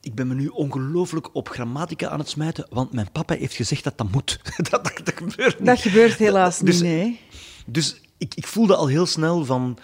[0.00, 3.84] ik ben me nu ongelooflijk op grammatica aan het smijten, want mijn papa heeft gezegd
[3.84, 4.40] dat dat moet.
[4.70, 5.66] dat, dat, dat gebeurt niet.
[5.66, 7.20] Dat gebeurt helaas Dus- niet, nee.
[7.66, 9.78] Dus ik, ik voelde al heel snel van,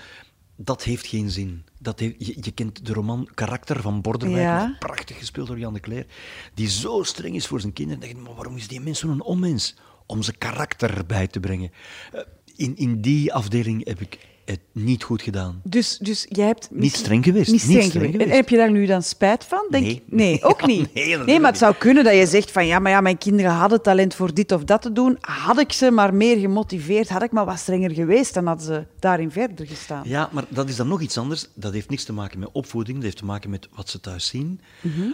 [0.56, 1.64] dat heeft geen zin.
[1.82, 4.76] Dat heeft, je, je kent de roman Karakter van Borderwijk, Ja.
[4.78, 6.06] prachtig gespeeld door Jan de Cler,
[6.54, 8.00] die zo streng is voor zijn kinderen.
[8.00, 9.76] Dan denk je, maar waarom is die mens zo'n onmens?
[10.06, 11.70] Om zijn karakter bij te brengen.
[12.12, 12.20] Eh,
[12.56, 15.60] In, in die afdeling heb ik het niet goed gedaan.
[15.64, 16.68] Dus, dus jij hebt...
[16.70, 18.30] Niet streng geweest, Niet niet streng, geweest.
[18.30, 19.66] En heb je daar nu dan spijt van?
[19.70, 20.02] Denk, Nee.
[20.06, 20.94] Nee, ook Ja, niet.
[21.26, 23.82] nee, maar het zou kunnen dat je zegt van ja, maar ja, mijn kinderen hadden
[23.82, 25.16] talent voor dit of dat te doen.
[25.20, 28.86] Had ik ze maar meer gemotiveerd, had ik maar wat strenger geweest, dan hadden ze
[28.98, 30.02] daarin verder gestaan.
[30.06, 31.46] Ja, maar dat is dan nog iets anders.
[31.54, 34.26] Dat heeft niks te maken met opvoeding, dat heeft te maken met wat ze thuis
[34.26, 34.60] zien.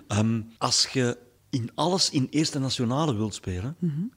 [0.08, 1.16] Ehm, als je
[1.50, 3.76] in alles in eerste nationale wilt spelen,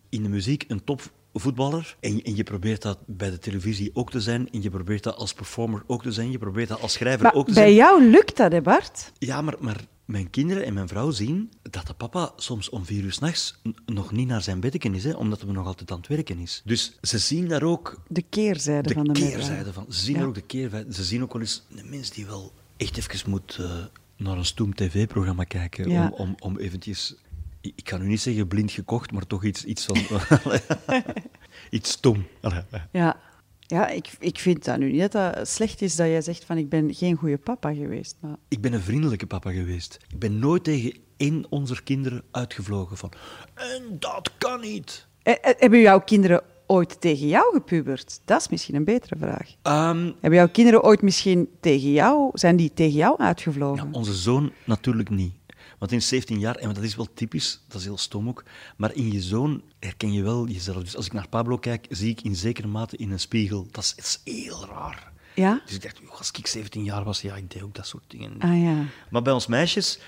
[0.09, 0.83] in de muziek een
[1.31, 4.69] topvoetballer, en, je- en je probeert dat bij de televisie ook te zijn, en je
[4.69, 7.53] probeert dat als performer ook te zijn, je probeert dat als schrijver Maar ook te
[7.53, 7.75] bij zijn.
[7.75, 9.11] jou lukt dat, hè Bart?
[9.17, 13.03] Ja, maar, maar mijn kinderen en mijn vrouw zien dat de papa soms om vier
[13.03, 16.07] uur s'nachts nog niet naar zijn beddeken is, hè, omdat hij nog altijd aan het
[16.07, 16.61] werken is.
[16.65, 19.85] Dus ze zien daar ook De keerzijde de van de keerzijde van.
[19.89, 20.23] Ze zien Ja.
[20.23, 20.93] ook de keerzijde.
[20.93, 23.71] Ze zien ook wel eens een mens die wel echt even moet eh,
[24.17, 25.89] naar een stoem tv-programma kijken.
[25.89, 26.07] Ja.
[26.07, 27.15] Om, om, om eventjes...
[27.61, 29.97] Ik kan nu niet zeggen blind gekocht, maar toch iets, iets van...
[31.69, 32.27] iets stom.
[32.91, 33.19] Ja,
[33.59, 36.57] ja ik, ik vind dat nu niet dat dat slecht is dat jij zegt van
[36.57, 38.15] ik ben geen goede papa geweest.
[38.19, 38.35] Maar...
[38.47, 39.99] Ik ben een vriendelijke papa geweest.
[40.09, 43.11] Ik ben nooit tegen één onze kinderen uitgevlogen van...
[43.53, 45.07] En dat kan niet.
[45.23, 48.19] Eh, eh, Hebben jouw kinderen ooit tegen jou gepubert?
[48.25, 49.55] Dat is misschien een betere vraag.
[49.61, 53.89] Ehm, Hebben jouw kinderen ooit misschien tegen jou, zijn die tegen jou uitgevlogen?
[53.91, 55.33] Ja, onze zoon natuurlijk niet.
[55.81, 58.43] Want in 17 jaar, en dat is wel typisch, dat is heel stom ook,
[58.77, 60.83] maar in je zoon herken je wel jezelf.
[60.83, 63.67] Dus als ik naar Pablo kijk, zie ik in zekere mate in een spiegel.
[63.71, 65.11] Dat is, dat is heel raar.
[65.35, 65.61] Ja?
[65.65, 68.39] Dus ik dacht, als ik 17 jaar was, ja, ik deed ook dat soort dingen.
[68.39, 68.85] Ah ja.
[69.09, 69.99] Maar bij ons meisjes,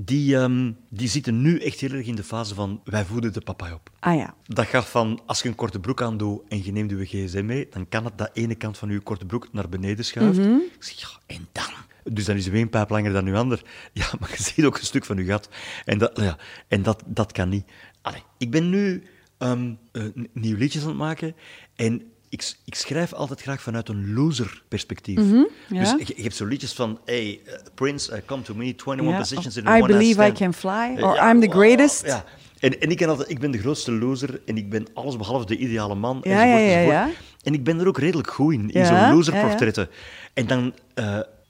[0.00, 3.40] die, ehm, die zitten nu echt heel erg in de fase van, wij voeden de
[3.40, 3.90] papa op.
[4.00, 4.34] Ah ja.
[4.46, 7.68] Dat gaat van, als je een korte broek aandoet en je neemt je gsm mee,
[7.70, 10.38] dan kan het dat ene kant van je korte broek naar beneden schuift.
[10.38, 10.54] Mhm.
[10.54, 11.90] Ik zeg, ja, en dan?
[12.10, 13.62] Dus dan is je een pijp langer dan je ander.
[13.92, 15.48] Ja, maar je ziet ook een stuk van je gat.
[15.84, 16.36] En dat, ja,
[16.68, 17.64] en dat, dat kan niet.
[18.02, 19.02] Allee, ik ben nu
[19.38, 21.34] ehm eh, n- nieuwe liedjes aan het maken
[21.76, 25.18] en ik, ik schrijf altijd graag vanuit een loser-perspectief.
[25.18, 25.80] Mhm, ja.
[25.80, 29.06] Dus je, je hebt zo liedjes van, hey, eh, Prince, eh, come to me, 21
[29.10, 31.56] Ja, positions in a I one-night believe I can fly, or ja, I'm the wow,
[31.56, 32.06] greatest.
[32.06, 32.24] Ja.
[32.58, 35.46] En, en ik, ken altijd, ik ben de grootste loser en ik ben alles behalve
[35.46, 36.18] de ideale man.
[36.22, 37.16] Ja, enzovoort.
[37.42, 39.88] En ik ben er ook redelijk goed in, in zo'n loserportretten.
[40.34, 40.74] En dan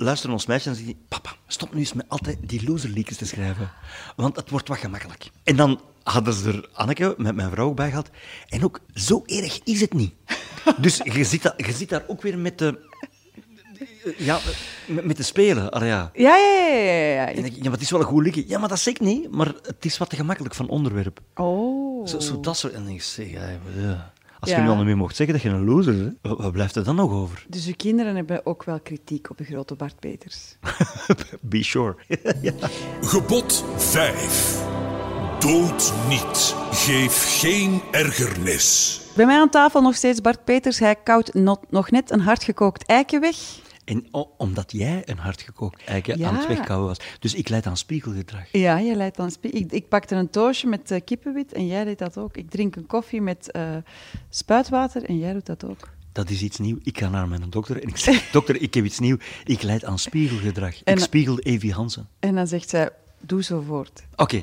[0.03, 3.71] luisteren ons meisjes en zeggen papa, stop nu eens met altijd die loserliedjes te schrijven.
[4.17, 5.31] Want het wordt wat gemakkelijk.
[5.45, 8.11] En dan hadden ze er Anneke, met mijn vrouw, ook bij gehad.
[8.49, 10.15] En ook, zo erg is het niet.
[10.79, 12.91] dus je zit, daar, je zit daar ook weer met de...
[14.17, 14.38] Ja,
[14.87, 15.71] met, met de spelen.
[15.71, 16.11] Allee, ja.
[16.15, 17.29] Ja, ja, ja, ja, ja.
[17.29, 18.45] En ik, ja, maar het is wel een goed liedje.
[18.49, 19.31] Ja, maar dat zeg ik niet.
[19.31, 21.21] Maar het is wat te gemakkelijk van onderwerp.
[21.35, 22.07] Oh.
[22.07, 22.73] Zo, zo dat soort...
[22.73, 24.12] En ik zeg, ja, ja.
[24.42, 24.62] Als je Ja.
[24.62, 26.85] nu al niet meer mocht zeggen dat je een loser bent, wat, wat blijft er
[26.85, 27.44] dan nog over?
[27.48, 30.57] Dus uw kinderen hebben ook wel kritiek op de grote Bart Peters.
[31.40, 31.94] Be sure.
[32.42, 32.52] ja.
[33.02, 34.62] Gebod 5.
[35.38, 36.55] Dood niet.
[36.72, 39.00] Geef geen ergernis.
[39.16, 40.78] Bij mij aan tafel nog steeds Bart Peters.
[40.78, 43.37] Hij koudt not- nog net een hardgekookt eiken weg.
[43.85, 46.29] En omdat jij een hardgekookt eiken Ja.
[46.29, 46.99] aan het wegkouwen was.
[47.21, 48.45] Dus ik leid aan spiegelgedrag.
[48.53, 51.85] Ja, je leidt dan spie- ik, ik pakte een toosje met eh, kippenwit en jij
[51.85, 52.37] deed dat ook.
[52.37, 53.62] Ik drink een koffie met eh,
[54.31, 55.88] spuitwater en jij doet dat ook.
[56.12, 56.79] Dat is iets nieuws.
[56.83, 59.18] Ik ga naar mijn dokter en ik zeg, dokter, ik heb iets nieuws.
[59.45, 60.83] Ik leid aan spiegelgedrag.
[60.83, 62.09] En- ik spiegel Evie Hansen.
[62.18, 62.90] En dan zegt zij,
[63.21, 64.03] doe zo voort.
[64.16, 64.42] Oké.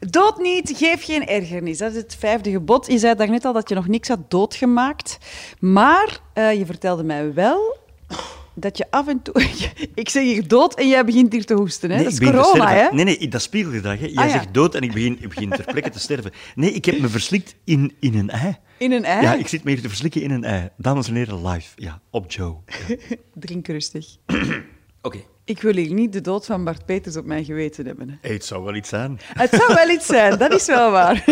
[0.00, 1.78] Dood niet, geef geen ergernis.
[1.78, 2.86] Dat is het vijfde gebod.
[2.86, 5.18] Je zei daarnet al dat je nog niks had doodgemaakt.
[5.58, 7.76] Maar eh, je vertelde mij wel
[8.54, 9.34] dat je af en toe...
[9.94, 11.90] ik zeg hier dood en jij begint hier te hoesten.
[11.90, 11.94] Hè?
[11.96, 12.88] Nee, dat is corona, hè?
[12.92, 13.98] Nee, nee, dat spiegelgedrag.
[13.98, 14.06] Hè.
[14.06, 14.30] Jij Ah, ja.
[14.30, 16.30] zegt dood en ik begin, ik begin ter plekke te sterven.
[16.54, 18.56] Nee, ik heb me verslikt in, in een ei.
[18.78, 19.22] In een ei?
[19.22, 20.68] Ja, ik zit me hier te verslikken in een ei.
[20.76, 21.68] Dames en heren, live.
[21.76, 22.56] Ja, op Joe.
[22.88, 22.96] Ja.
[23.34, 24.06] Drink rustig.
[25.02, 25.18] Oké.
[25.46, 28.08] Ik wil hier niet de dood van Bart Peters op mijn geweten hebben.
[28.08, 28.14] Hè.
[28.20, 29.18] Hey, het zou wel iets zijn.
[29.34, 31.24] Het zou wel iets zijn, dat is wel waar.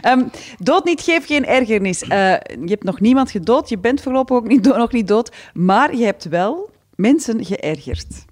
[0.00, 0.22] Ehm,
[0.58, 2.02] dood niet, geef geen ergernis.
[2.02, 2.08] Eh,
[2.40, 6.04] je hebt nog niemand gedood, je bent voorlopig ook niet nog niet dood, maar je
[6.04, 8.24] hebt wel mensen geërgerd.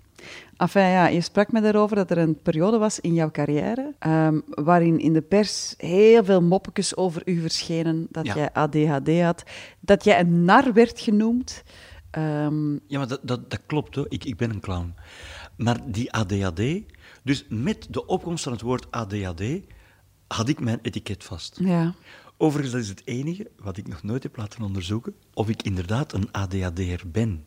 [0.56, 4.40] Enfin, ja, je sprak me daarover dat er een periode was in jouw carrière ehm,
[4.48, 8.34] waarin in de pers heel veel moppetjes over u verschenen, dat Ja.
[8.34, 9.42] jij ADHD had,
[9.80, 11.62] dat jij een nar werd genoemd.
[12.12, 14.06] Ehm, Ja, maar dat, dat, dat klopt, hoor.
[14.08, 14.94] Ik, ik ben een clown.
[15.56, 16.62] Maar die ADHD,
[17.22, 19.42] dus met de opkomst van het woord ADHD,
[20.26, 21.58] had ik mijn etiket vast.
[21.60, 21.94] ja.
[22.36, 26.12] Overigens, dat is het enige wat ik nog nooit heb laten onderzoeken, of ik inderdaad
[26.12, 27.46] een ADHD'er ben.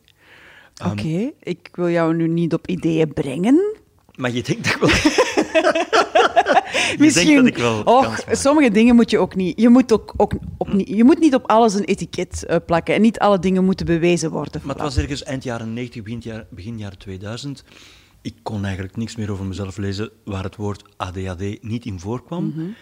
[0.74, 3.76] Ehm, Oké, ik wil jou nu niet op ideeën brengen.
[4.14, 4.88] Maar je denkt dat wel...
[6.98, 9.60] Misschien, dat ik wel och, sommige dingen moet je ook niet.
[9.60, 12.94] Je moet, ook, ook op, niet- je moet niet op alles een etiket eh, plakken
[12.94, 14.60] en niet alle dingen moeten bewezen worden.
[14.64, 17.64] Maar het was ergens eind jaren 90, begin, jaar, begin jaren 2000.
[18.22, 22.74] Ik kon eigenlijk niks meer over mezelf lezen waar het woord ADHD niet in voorkwam.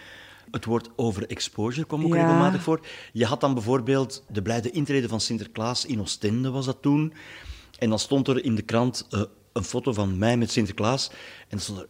[0.51, 2.17] Het woord overexposure kwam ook Mhm.
[2.17, 2.23] Ja.
[2.25, 2.79] regelmatig voor.
[3.13, 7.13] Je had dan bijvoorbeeld de blijde intrede van Sinterklaas in Oostende, was dat toen.
[7.79, 9.21] En dan stond er in de krant eh,
[9.55, 11.09] een foto van mij met Sinterklaas.
[11.47, 11.87] En stond er,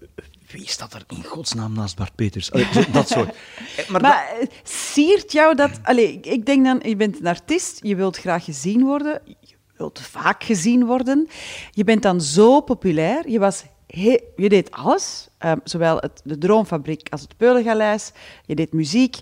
[0.51, 2.51] wie staat er in godsnaam naast Bart Peters?
[2.51, 3.35] Allee, dat soort.
[3.77, 4.11] Eh, Maar, dat-
[4.49, 5.71] eh, siert jou dat...
[5.83, 9.99] Allee, ik- denk dan, je bent een artiest, je wilt graag gezien worden, je wilt
[9.99, 11.27] vaak gezien worden.
[11.71, 13.63] Je bent dan zo populair, je was...
[13.87, 18.11] he- je deed alles, ehm, zowel het, de Droomfabriek als het Peulengaleis.
[18.45, 19.17] Je deed muziek.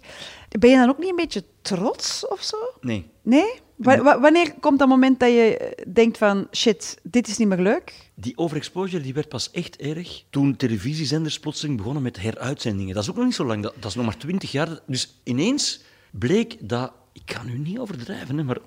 [0.59, 2.57] Ben je dan ook niet een beetje trots of zo?
[2.81, 3.09] nee.
[3.23, 3.61] Nee?
[3.75, 6.47] Wa- wa- wanneer komt dat moment dat je eh, denkt van...
[6.51, 8.09] Shit, dit is niet meer leuk?
[8.13, 12.93] Die overexposure die werd pas echt erg toen televisiezenders plotseling begonnen met heruitzendingen.
[12.93, 14.79] Dat is ook nog niet zo lang, dat, dat is nog maar twintig jaar.
[14.87, 15.81] Dus ineens
[16.11, 18.57] bleek dat, ik kan nu niet overdrijven, hè, maar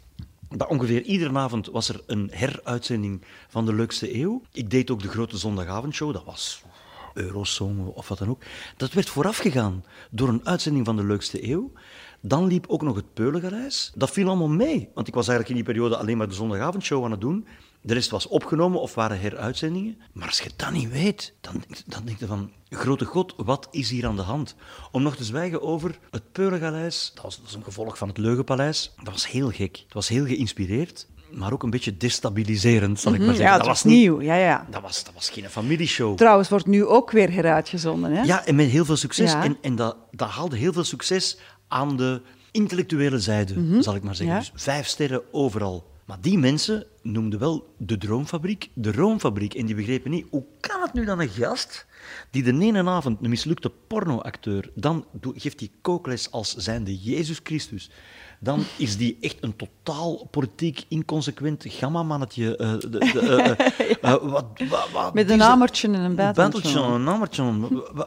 [0.56, 4.42] dat ongeveer iedere avond was er een heruitzending van De Leukste Eeuw.
[4.52, 6.62] Ik deed ook de grote zondagavondshow, dat was
[7.14, 8.42] Eurosong of wat dan ook.
[8.76, 11.72] Dat werd voorafgegaan door een uitzending van De Leukste Eeuw.
[12.24, 13.92] Dan liep ook nog het Peulengaleis.
[13.94, 17.04] Dat viel allemaal mee, want ik was eigenlijk in die periode alleen maar de zondagavondshow
[17.04, 17.46] aan het doen.
[17.84, 20.00] De rest was opgenomen of waren heruitzendingen.
[20.12, 22.50] Maar als je dat niet weet, dan, dan denk je van...
[22.70, 24.54] Grote God, wat is hier aan de hand?
[24.90, 27.10] Om nog te zwijgen over het Peulengaleis.
[27.14, 28.94] Dat was, dat was een gevolg van het Leugenpaleis.
[29.02, 29.76] Dat was heel gek.
[29.84, 33.44] Het was heel geïnspireerd, maar ook een beetje destabiliserend, zal ik maar zeggen.
[33.44, 34.20] Mhm, Ja, het was nieuw.
[34.20, 34.66] Ja, ja.
[34.70, 36.16] Dat was, dat was geen familieshow.
[36.16, 38.12] Trouwens, wordt nu ook weer heruitgezonden.
[38.12, 38.22] Hè?
[38.22, 39.32] Ja, en met heel veel succes.
[39.32, 39.42] Ja.
[39.44, 41.38] En, en dat, dat haalde heel veel succes
[41.72, 44.36] aan de intellectuele zijde, zal ik maar zeggen.
[44.36, 44.44] Mhm.
[44.44, 44.52] Ja.
[44.52, 45.90] Dus vijf sterren overal.
[46.04, 49.54] Maar die mensen noemden wel de Droomfabriek de Roomfabriek.
[49.54, 51.86] En die begrepen niet, hoe kan het nu dan een gast
[52.30, 57.90] die de ene avond een mislukte pornoacteur, dan geeft die kookles als zijnde Jezus Christus,
[58.40, 62.56] dan is die echt een totaal politiek inconsequent gammamannetje.
[62.56, 67.04] eh, de- de- eh, eh, wat, wat, wat Met een hamertje en een banteltje, een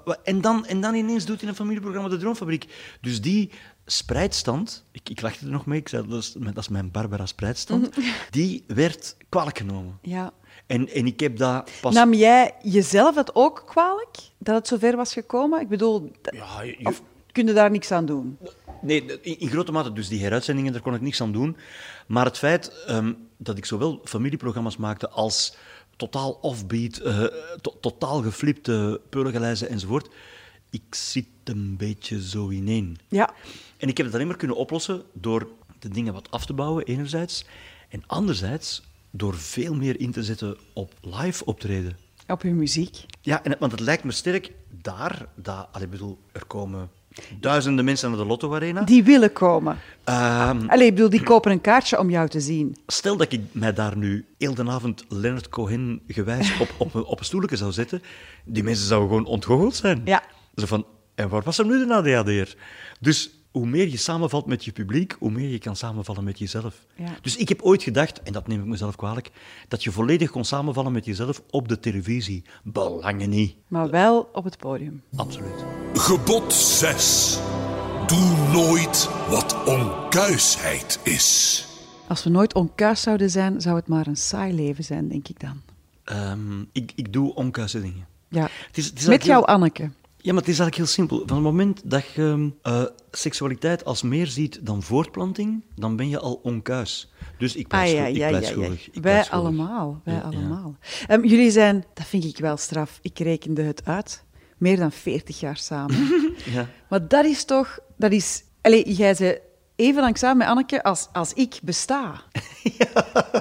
[0.06, 2.98] wa- En dan, en dan ineens doet hij een familieprogramma De Droomfabriek.
[3.02, 3.52] Dus die
[3.86, 7.26] spreidstand, ik, ik lachte er nog mee, ik zei dat is, dat is mijn Barbara
[7.26, 7.90] spreidstand,
[8.30, 9.98] die werd kwalijk genomen.
[10.02, 10.32] Ja.
[10.66, 11.94] En, en ik heb dat pas...
[11.94, 15.62] Nam jij jezelf het ook kwalijk dat het zover was gekomen?
[15.62, 18.38] Ik bedoel, Ja, je- of kun je daar niks aan doen?
[18.82, 21.58] Nee, in, in grote mate, dus die heruitzendingen, daar kon ik niks aan doen.
[22.08, 25.56] Maar het feit ehm, dat ik zowel familieprogramma's maakte als
[25.96, 27.24] totaal offbeat, eh,
[27.62, 30.10] to- totaal geflipte peulengeleizen enzovoort,
[30.70, 32.98] ik zit een beetje zo ineen.
[33.08, 33.34] Ja.
[33.78, 35.48] En ik heb het alleen maar kunnen oplossen door
[35.80, 37.46] de dingen wat af te bouwen, enerzijds.
[37.90, 38.84] En anderzijds
[39.18, 41.98] door veel meer in te zetten op live optreden.
[42.28, 43.06] Op je muziek.
[43.22, 44.52] Ja, en, want het lijkt me sterk
[44.82, 46.90] daar, dat, allee, ik bedoel, er komen
[47.40, 48.82] duizenden mensen naar de Lotto Arena.
[48.82, 49.78] Die willen komen.
[50.04, 52.76] Ehm, Allee, ik bedoel, die kopen een kaartje om jou te zien.
[52.88, 57.06] stel dat ik mij daar nu heel de avond Leonard Cohen gewijs op, op, een-
[57.14, 58.02] op een stoeletje zou zetten,
[58.46, 60.02] die mensen zouden gewoon ontgoocheld zijn.
[60.06, 60.24] Ja.
[60.56, 62.56] Zo van, en waar was hem nu de ADHD'er?
[63.00, 66.86] Dus hoe meer je samenvalt met je publiek, hoe meer je kan samenvallen met jezelf.
[66.96, 67.06] Ja.
[67.22, 69.32] Dus ik heb ooit gedacht, en dat neem ik mezelf kwalijk,
[69.68, 72.44] dat je volledig kon samenvallen met jezelf op de televisie.
[72.64, 73.56] Belangen niet.
[73.68, 75.02] Maar wel op het podium.
[75.16, 75.66] Absoluut.
[75.94, 77.38] Gebod 6.
[78.08, 81.68] Doe nooit wat onkuisheid is.
[82.08, 85.40] Als we nooit onkuis zouden zijn, zou het maar een saai leven zijn, denk ik
[85.40, 85.62] dan.
[86.04, 88.06] Ehm, ik, ik doe onkuise dingen.
[88.30, 88.48] Ja.
[88.68, 89.90] Het is, het is Met heel- jouw Anneke.
[90.26, 91.18] Ja, maar het is eigenlijk heel simpel.
[91.28, 96.20] Van het moment dat je eh, seksualiteit als meer ziet dan voortplanting, dan ben je
[96.20, 97.12] al onkuis.
[97.38, 99.02] Dus ik pleit, Ah, ja, ja, ja, ja.
[99.02, 100.02] Wij allemaal.
[100.04, 100.76] Wij allemaal.
[101.08, 104.24] Ehm, jullie zijn, dat vind ik wel straf, ik rekende het uit,
[104.58, 105.96] meer dan 40 jaar samen.
[106.54, 106.70] Ja.
[106.90, 109.40] maar dat is toch, dat is, allee, jij bent
[109.76, 112.22] even samen met Anneke als, als ik besta.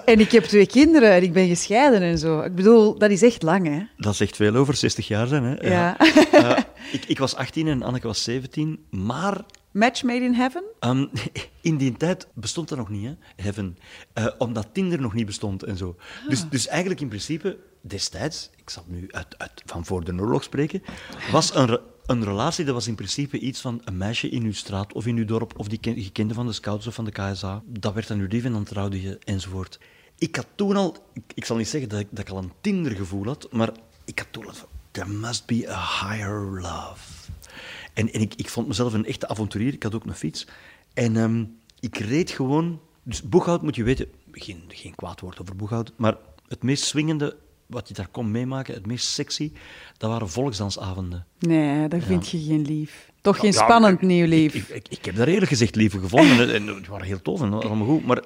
[0.04, 2.40] En ik heb twee kinderen en ik ben gescheiden en zo.
[2.40, 3.82] Ik bedoel, dat is echt lang, hè?
[3.96, 5.42] Dat zegt veel over 60 jaar zijn.
[5.42, 5.68] Hè?
[5.68, 5.98] Ja.
[5.98, 6.58] Eh,
[6.92, 9.44] ik, ik was 18 en Anneke was 17, maar
[9.74, 10.64] Match made in heaven?
[10.80, 11.06] Ehm,
[11.60, 13.78] in die tijd bestond dat nog niet, hè, Heaven.
[14.12, 15.96] Eh, omdat Tinder nog niet bestond en zo.
[16.28, 20.42] Dus, dus eigenlijk in principe, destijds, ik zal nu uit, uit, van voor de oorlog
[20.42, 20.82] spreken,
[21.30, 24.92] was een, een relatie, dat was in principe iets van een meisje in uw straat
[24.92, 27.62] of in uw dorp, of die je kende van de scouts of van de KSA.
[27.66, 29.80] Dat werd dan uw lief en dan trouwde je, enzovoort.
[30.18, 30.96] Ik had toen al,
[31.34, 33.72] ik, zal niet zeggen dat ik, dat ik al een Tinder-gevoel had, maar
[34.04, 37.30] ik had toen al van, there must be a higher love.
[37.94, 39.72] En, en ik, ik vond mezelf een echte avonturier.
[39.72, 40.46] Ik had ook een fiets.
[40.94, 41.44] En ehm,
[41.80, 42.80] ik reed gewoon...
[43.02, 44.08] Dus Boeghout moet je weten...
[44.32, 45.92] Geen, geen kwaad woord over Boeghout.
[45.96, 46.16] Maar
[46.48, 49.52] het meest swingende wat je daar kon meemaken, het meest sexy,
[49.96, 51.26] dat waren volksdansavonden.
[51.38, 53.12] Nee, daar vind je geen lief.
[53.20, 54.54] Toch geen Ja, spannend ik- nieuw lief.
[54.54, 56.40] Ik, ik, ik heb daar eerlijk gezegd liever gevonden.
[56.40, 58.06] En, en het waren heel tof en allemaal goed.
[58.06, 58.22] Maar,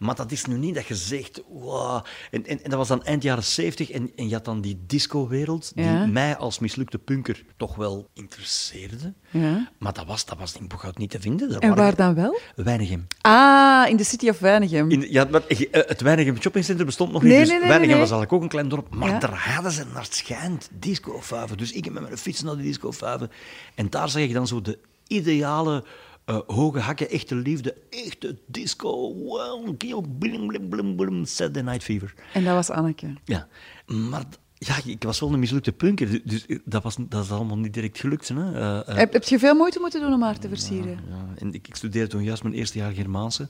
[0.00, 1.42] maar dat is nu niet dat je zegt...
[1.48, 2.04] Wow.
[2.30, 3.90] En, en, en dat was dan eind jaren zeventig.
[3.90, 6.06] En, en je had dan die disco-wereld, die Ja.
[6.06, 9.14] mij als mislukte punker toch wel interesseerde.
[9.30, 9.70] Ja.
[9.78, 11.50] Maar dat was, dat was in Boeghout niet te vinden.
[11.50, 12.38] Daar En waar dan wel?
[12.56, 13.06] Weinigem.
[13.20, 14.90] Ah, in de City of Weinigem.
[14.90, 17.98] In, ja, maar, eh, het Weinigem Shoppingcenter bestond nog niet, Nee, dus nee, nee, Weinigem
[17.98, 18.94] was eigenlijk ook een klein dorp.
[18.94, 19.18] Maar Ja.
[19.18, 21.56] daar hadden ze naar het schijnt discofuiven.
[21.58, 23.30] Dus ik heb met mijn fiets naar de discofuiven.
[23.74, 25.84] En daar zag ik dan zo de ideale
[26.30, 29.14] eh, hoge hakken, echte liefde, echte disco.
[29.14, 32.14] Wow, blim, blim, blim, blim, blim, Saturday Night Fever.
[32.32, 33.14] En dat was Anneke.
[33.24, 33.48] Ja,
[33.86, 34.24] maar
[34.58, 37.74] ja, ik was wel een mislukte punker, du- dus dat, was, dat is allemaal niet
[37.74, 38.28] direct gelukt.
[38.28, 38.52] Hè.
[38.82, 40.98] Eh, Heb, heb je veel moeite moeten doen om haar te versieren?
[41.08, 43.48] ja, en ik, ik studeerde toen juist mijn eerste jaar Germaanse.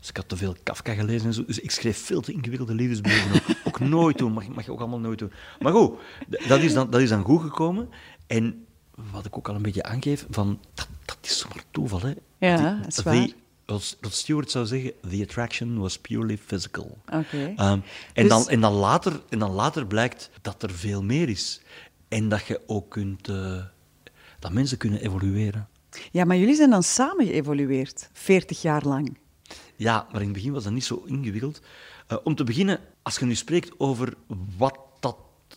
[0.00, 1.44] Dus ik had te veel Kafka gelezen en zo.
[1.44, 3.34] Dus ik schreef veel te ingewikkelde liefdesbrieven.
[3.34, 5.32] ook, ook nooit doen, mag, mag je ook allemaal nooit doen.
[5.60, 5.98] Maar goed,
[6.48, 7.88] dat is dan, dat is dan goed gekomen.
[8.26, 8.64] En
[9.12, 12.00] wat ik ook al een beetje aangeef, van, dat, dat is zomaar toeval.
[12.00, 12.12] Hè.
[12.38, 12.96] Ja, Die- dat is
[13.66, 16.98] Rod Rod Stewart zou zeggen, the attraction was purely physical.
[17.06, 17.52] Oké.
[17.56, 17.80] Ehm, en,
[18.14, 21.60] Dus- dan, en, dan later, en dan later blijkt dat er veel meer is.
[22.08, 23.28] En dat je ook kunt...
[23.28, 23.64] eh,
[24.38, 25.68] dat mensen kunnen evolueren.
[26.10, 29.16] Ja, maar jullie zijn dan samen geëvolueerd, 40 jaar lang.
[29.76, 31.60] Ja, maar in het begin was dat niet zo ingewikkeld.
[32.06, 34.14] Eh, om te beginnen, als je nu spreekt over
[34.58, 34.78] wat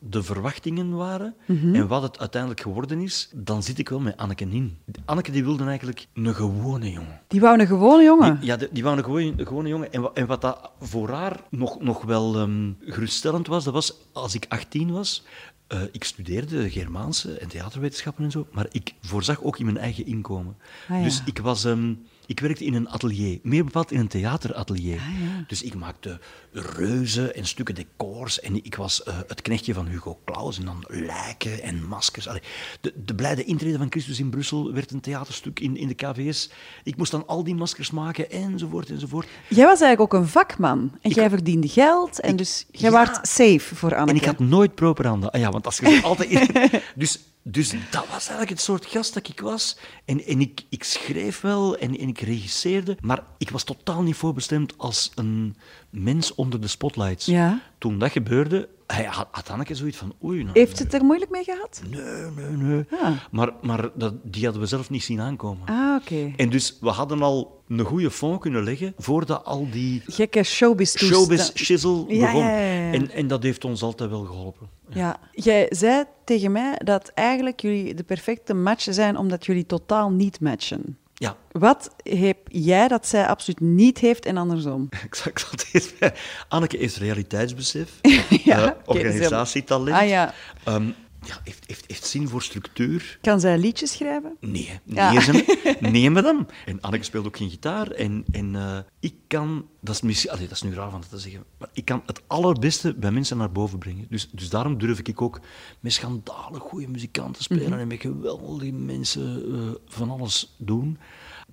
[0.01, 1.75] de verwachtingen waren Mhm.
[1.75, 4.77] en wat het uiteindelijk geworden is, dan zit ik wel met Anneke in.
[5.05, 7.21] Anneke die wilde eigenlijk een gewone jongen.
[7.27, 8.39] Die wou een gewone jongen.
[8.39, 9.93] Die, ja, die, die wou een gewone, een gewone jongen.
[9.93, 14.35] En, en wat dat voor haar nog, nog wel ehm, geruststellend was, dat was als
[14.35, 15.23] ik 18 was.
[15.67, 20.05] eh, ik studeerde Germaanse en theaterwetenschappen en zo, maar ik voorzag ook in mijn eigen
[20.05, 20.55] inkomen.
[20.89, 21.03] Ah, ja.
[21.03, 21.65] Dus ik was...
[21.65, 21.93] ehm,
[22.27, 24.99] ik werkte in een atelier, meer bepaald in een theateratelier.
[24.99, 25.43] Ah, ja.
[25.47, 26.19] Dus ik maakte
[26.51, 28.39] reuzen en stukken decors.
[28.39, 30.59] En ik was eh, het knechtje van Hugo Claus.
[30.59, 32.27] En dan lijken en maskers.
[32.27, 32.41] Allee,
[32.81, 36.49] de, de blijde intrede van Christus in Brussel werd een theaterstuk in, in de KVS.
[36.83, 39.27] Ik moest dan al die maskers maken, enzovoort, enzovoort.
[39.49, 40.97] Jij was eigenlijk ook een vakman.
[41.01, 42.19] En jij verdiende geld.
[42.19, 42.95] En dus jij ja.
[42.95, 44.09] waart safe voor Anneke.
[44.11, 45.31] En ik had nooit properhanden.
[45.31, 46.51] Ah ja, want als je altijd...
[46.95, 49.77] dus, dus dat was eigenlijk het soort gast dat ik was.
[50.05, 54.15] En, en ik, ik schreef wel en, en ik regisseerde, maar ik was totaal niet
[54.15, 55.55] voorbestemd als een
[55.89, 57.25] mens onder de spotlights.
[57.25, 57.61] Ja.
[57.77, 60.13] Toen dat gebeurde, hij had, had Anneke zoiets van...
[60.23, 61.81] Oei, nou, Heeft het er moeilijk mee gehad?
[61.89, 62.01] Nee,
[62.35, 62.85] nee, nee.
[63.01, 63.11] Ah.
[63.31, 65.67] Maar, maar dat, die hadden we zelf niet zien aankomen.
[65.67, 66.33] Ah, oké.
[66.37, 70.97] En dus we hadden al een goede fond kunnen leggen voordat al die Gekke showbiz
[70.97, 72.41] showbiz shizzle Ja, begon.
[72.41, 72.91] ja, ja, ja.
[72.91, 74.69] En, en dat heeft ons altijd wel geholpen.
[74.89, 80.09] Ja, jij zei tegen mij dat eigenlijk jullie de perfecte match zijn omdat jullie totaal
[80.11, 80.97] niet matchen.
[81.25, 84.89] Ja, Wat heb jij dat zij absoluut niet heeft en andersom?
[85.99, 86.13] bij-
[86.47, 87.89] Anneke is realiteitsbesef,
[88.43, 90.33] Ja, oké, organisatietalent, Ah, ja.
[90.63, 90.89] ehm,
[91.25, 93.17] ja, heeft, heeft, heeft zin voor structuur.
[93.21, 94.37] Kan zij liedjes schrijven?
[94.39, 95.21] Nee, nee, Ja.
[95.91, 96.45] nee madame.
[96.65, 97.91] En Anneke speelt ook geen gitaar.
[97.91, 101.19] En, en eh, ik kan, dat is, misschien, allee, dat is nu raar van te
[101.19, 104.05] zeggen, maar ik kan het allerbeste bij mensen naar boven brengen.
[104.09, 105.39] Dus, dus daarom durf ik ook
[105.79, 107.79] met schandalig goede muzikanten spelen Mhm.
[107.79, 110.97] en met geweldige mensen eh, van alles doen.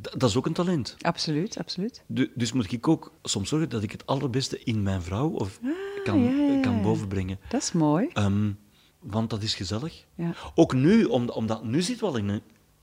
[0.01, 0.97] D- dat is ook een talent.
[1.01, 2.03] Absoluut, absoluut.
[2.07, 5.61] Du- dus moet ik ook soms zorgen dat ik het allerbeste in mijn vrouw of
[6.05, 6.61] kan, Ah, ja, ja.
[6.61, 7.39] kan bovenbrengen.
[7.49, 8.09] Dat is mooi.
[8.13, 8.51] Ehm,
[9.03, 10.05] want dat is gezellig.
[10.15, 10.33] Ja.
[10.55, 12.41] Ook nu, om- omdat nu zitten we al in een...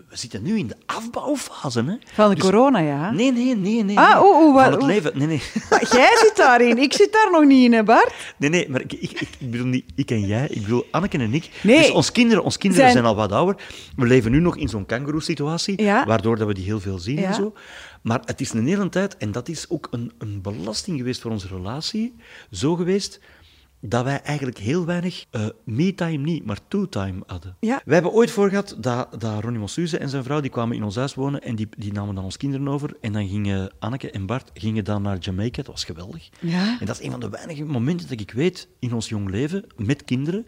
[0.09, 1.83] We zitten nu in de afbouwfase.
[1.83, 1.95] Hè?
[2.13, 3.11] Van de Dus- corona, ja.
[3.11, 3.83] Nee, nee, nee.
[3.83, 5.11] nee Ah, oeh, oeh, Van het leven.
[5.17, 5.41] Nee, nee.
[5.91, 8.13] Jij zit daarin, ik zit daar nog niet in, hè Bart?
[8.37, 10.47] Nee, nee, maar ik, ik, ik, ik bedoel niet ik en jij.
[10.47, 11.49] Ik bedoel Anneke en ik.
[11.63, 11.77] Nee.
[11.77, 13.09] Dus ons kinderen, ons kinderen Zijn- zijn...
[13.15, 13.55] al wat ouder.
[13.95, 16.05] We leven nu nog in zo'n kangoeroe-situatie, Ja.
[16.05, 17.27] waardoor dat we die heel veel zien Ja.
[17.27, 17.53] en zo.
[18.01, 21.31] Maar het is een hele tijd, en dat is ook een, een belasting geweest voor
[21.31, 22.15] onze relatie,
[22.51, 23.19] zo geweest
[23.81, 27.55] dat wij eigenlijk heel weinig eh me-time niet, maar to-time hadden.
[27.59, 27.81] Ja.
[27.85, 30.83] Wij hebben ooit voor gehad dat, dat Ronnie Mossuze en zijn vrouw die kwamen in
[30.83, 32.97] ons huis wonen en die, die namen dan ons kinderen over.
[33.01, 35.57] En dan gingen Anneke en Bart gingen dan naar Jamaica.
[35.61, 36.29] Dat was geweldig.
[36.39, 36.77] Ja.
[36.79, 39.65] En dat is een van de weinige momenten dat ik weet in ons jong leven,
[39.77, 40.45] met kinderen,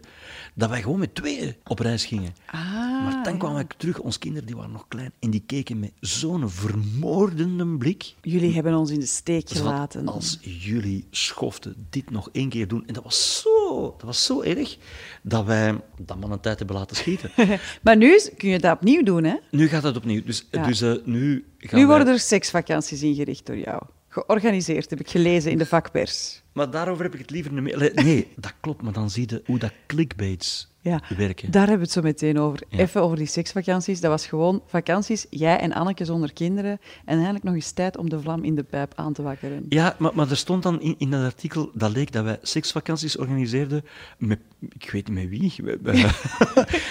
[0.54, 2.34] dat wij gewoon met tweeën op reis gingen.
[2.46, 2.62] Ah,
[3.04, 5.92] maar dan kwamen we terug, onze kinderen die waren nog klein, en die keken met
[6.00, 8.14] zo'n vermoordende blik.
[8.22, 10.08] Jullie hebben ons in de steek gelaten.
[10.08, 12.86] als jullie schoften dit nog één keer doen.
[12.86, 14.76] En dat was zo, dat was zo erg
[15.22, 17.30] dat wij dat man een tijd hebben laten schieten.
[17.82, 19.34] Maar nu kun je dat opnieuw doen, hè?
[19.50, 20.22] nu gaat dat opnieuw.
[20.24, 20.66] Dus, Ja.
[20.66, 23.82] dus eh, nu gaan Nu wij- worden er seksvakanties ingericht door jou.
[24.08, 26.42] Georganiseerd, heb ik gelezen in de vakpers.
[26.52, 27.92] Maar daarover heb ik het liever niet meer.
[27.94, 31.50] Nee, dat klopt, maar dan zie je hoe dat clickbaits Ja, werken.
[31.50, 32.62] daar hebben we het zo meteen over.
[32.68, 32.78] Ja.
[32.78, 34.00] Even over die seksvakanties.
[34.00, 36.80] Dat was gewoon vakanties, jij en Anneke zonder kinderen.
[37.04, 39.66] En eigenlijk nog eens tijd om de vlam in de pijp aan te wakkeren.
[39.68, 43.16] Ja, maar, maar er stond dan in, in dat artikel, dat leek dat wij seksvakanties
[43.18, 43.84] organiseerden
[44.18, 44.38] met,
[44.78, 46.06] ik weet niet met wie.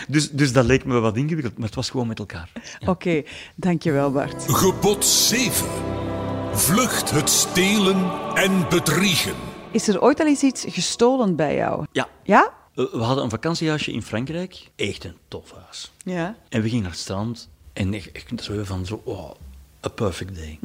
[0.08, 2.52] Dus, dus dat leek me wat ingewikkeld, maar het was gewoon met elkaar.
[2.86, 3.24] Oké,
[3.56, 4.44] dankjewel Bart.
[4.48, 5.68] Gebod 7.
[6.54, 9.34] Vlucht het stelen en bedriegen.
[9.72, 11.86] Is er ooit al eens iets gestolen bij jou?
[11.92, 12.60] Ja, Ja?
[12.76, 14.70] Eh, we hadden een vakantiehuisje in Frankrijk.
[14.76, 15.92] Echt een tof huis.
[16.04, 16.38] Ja.
[16.50, 19.32] En we gingen naar het strand en ik, ik zo van zo, oh,
[19.86, 20.60] a perfect day.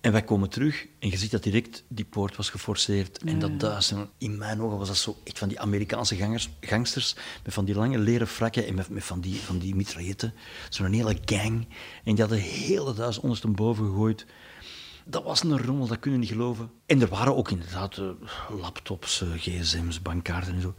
[0.00, 3.60] En wij komen terug en je ziet dat direct die poort was geforceerd en dat
[3.60, 4.10] duizen.
[4.18, 7.74] In mijn ogen was dat zo echt van die Amerikaanse gangers, gangsters met van die
[7.74, 10.34] lange leren frakken en met, met van die, van die mitrailletten.
[10.68, 11.66] Zo'n hele gang.
[12.04, 14.26] En die hadden de hele duis ondersteboven gegooid.
[15.04, 16.70] Dat was een rommel, dat kunnen niet geloven.
[16.86, 18.08] En er waren ook inderdaad eh,
[18.60, 20.74] laptops, eh, gsm's, bankkaarten en zo.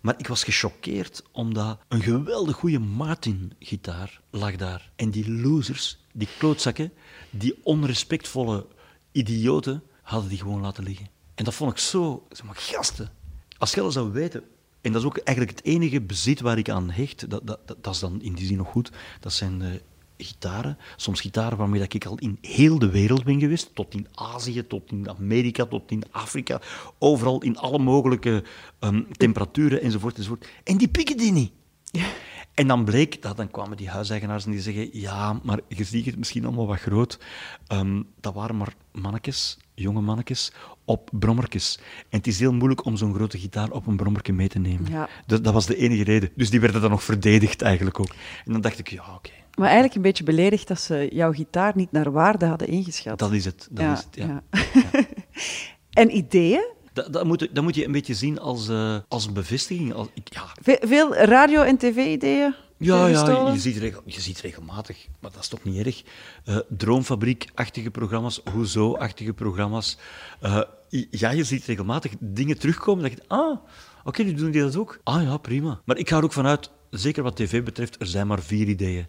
[0.00, 4.90] Maar ik was gechoqueerd omdat een geweldig goede Martin-gitaar lag daar.
[4.96, 6.92] En die losers, die klootzakken,
[7.30, 8.66] die onrespectvolle
[9.12, 11.08] idioten, hadden die gewoon laten liggen.
[11.34, 12.26] En dat vond ik zo...
[12.30, 13.12] Zeg maar, gasten,
[13.58, 14.44] als je dat zou weten...
[14.80, 17.30] En dat is ook eigenlijk het enige bezit waar ik aan hecht.
[17.30, 18.90] Dat, dat, dat, is dan in die zin nog goed.
[19.20, 19.82] Dat zijn de
[20.18, 20.78] gitaren.
[20.96, 23.74] Soms gitaren waarmee dat ik al in heel de wereld ben geweest.
[23.74, 26.60] Tot in Azië, tot in Amerika, tot in Afrika.
[26.98, 28.44] Overal in alle mogelijke
[28.78, 30.48] ehm, temperaturen enzovoort, enzovoort.
[30.64, 31.52] En die pikken die niet.
[32.58, 36.06] En dan bleek, dat, dan kwamen die huiseigenaars en die zeggen, ja, maar je ziet
[36.06, 37.18] het misschien allemaal wat groot.
[37.66, 40.52] Ehm, dat waren maar mannetjes, jonge mannetjes,
[40.84, 41.78] op brommertjes.
[42.08, 44.90] En het is heel moeilijk om zo'n grote gitaar op een brommerke mee te nemen.
[44.90, 45.08] Ja.
[45.26, 46.30] Dat, dat was de enige reden.
[46.34, 48.14] Dus die werden dan nog verdedigd eigenlijk ook.
[48.44, 51.72] En dan dacht ik, ja, oké, Maar eigenlijk een beetje beledigd dat ze jouw gitaar
[51.76, 53.18] niet naar waarde hadden ingeschat.
[53.18, 53.68] dat is het.
[53.70, 54.42] Dat Ja, is het ja.
[54.50, 55.02] ja.
[56.02, 56.66] en ideeën?
[56.92, 59.92] Dat, dat, moet, dat moet je een beetje zien als, eh, als een bevestiging.
[59.92, 62.54] Als, ik, ja, Ve- veel radio- en tv-ideeën?
[62.80, 66.02] Ja, ja je, ziet regel, je ziet regelmatig, maar dat is toch niet erg.
[66.44, 69.98] eh, Droomfabriek-achtige programma's, Hoezo-achtige programma's.
[70.40, 70.60] Eh,
[71.10, 73.58] ja, je ziet regelmatig dingen terugkomen dat je ah,
[74.04, 75.00] oké, nu doen die dat ook.
[75.04, 75.80] Ah ja, prima.
[75.84, 79.06] Maar ik ga er ook vanuit, zeker wat tv betreft, er zijn maar vier ideeën.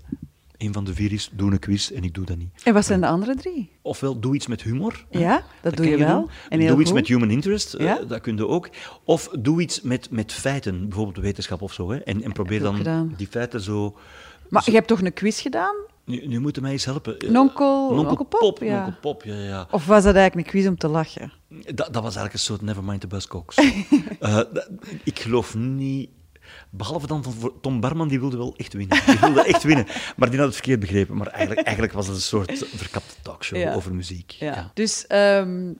[0.60, 2.50] Een van de vier is, doe een quiz en ik doe dat niet.
[2.64, 3.72] En wat zijn de andere drie?
[3.82, 5.06] Ofwel, doe iets met humor.
[5.10, 6.30] Ja, dat doe je wel.
[6.50, 8.00] En doe iets met human interest, eh, Ja.
[8.08, 8.70] dat kun je ook.
[9.04, 11.92] Of doe iets met, met feiten, bijvoorbeeld wetenschap of zo.
[11.92, 11.98] Hè.
[11.98, 13.14] En, en probeer dan gedaan.
[13.18, 13.96] die feiten zo...
[14.50, 15.76] Maar je hebt toch een quiz gedaan?
[16.06, 17.20] Nu, nu moeten mij eens helpen.
[17.20, 18.76] Eh, Nonkel- Nonkel Nonkel Pop, Pop, ja.
[18.76, 19.68] Nonkel Pop, ja, ja.
[19.72, 21.32] Of was dat eigenlijk een quiz om te lachen?
[21.50, 23.56] Dat, dat was eigenlijk een soort Nevermind the Buzzcocks.
[24.20, 24.70] Eh, dat-
[25.04, 26.10] ik geloof niet...
[26.70, 29.00] Behalve dan van Tom Barman, die wilde wel echt winnen.
[29.06, 29.86] Die wilde echt winnen.
[30.16, 31.18] Maar die had het verkeerd begrepen.
[31.18, 33.74] Maar eigenlijk, eigenlijk was het een soort verkapte talkshow Ja.
[33.74, 34.32] over muziek.
[34.32, 34.72] Ja.
[34.74, 35.74] Dus ehm,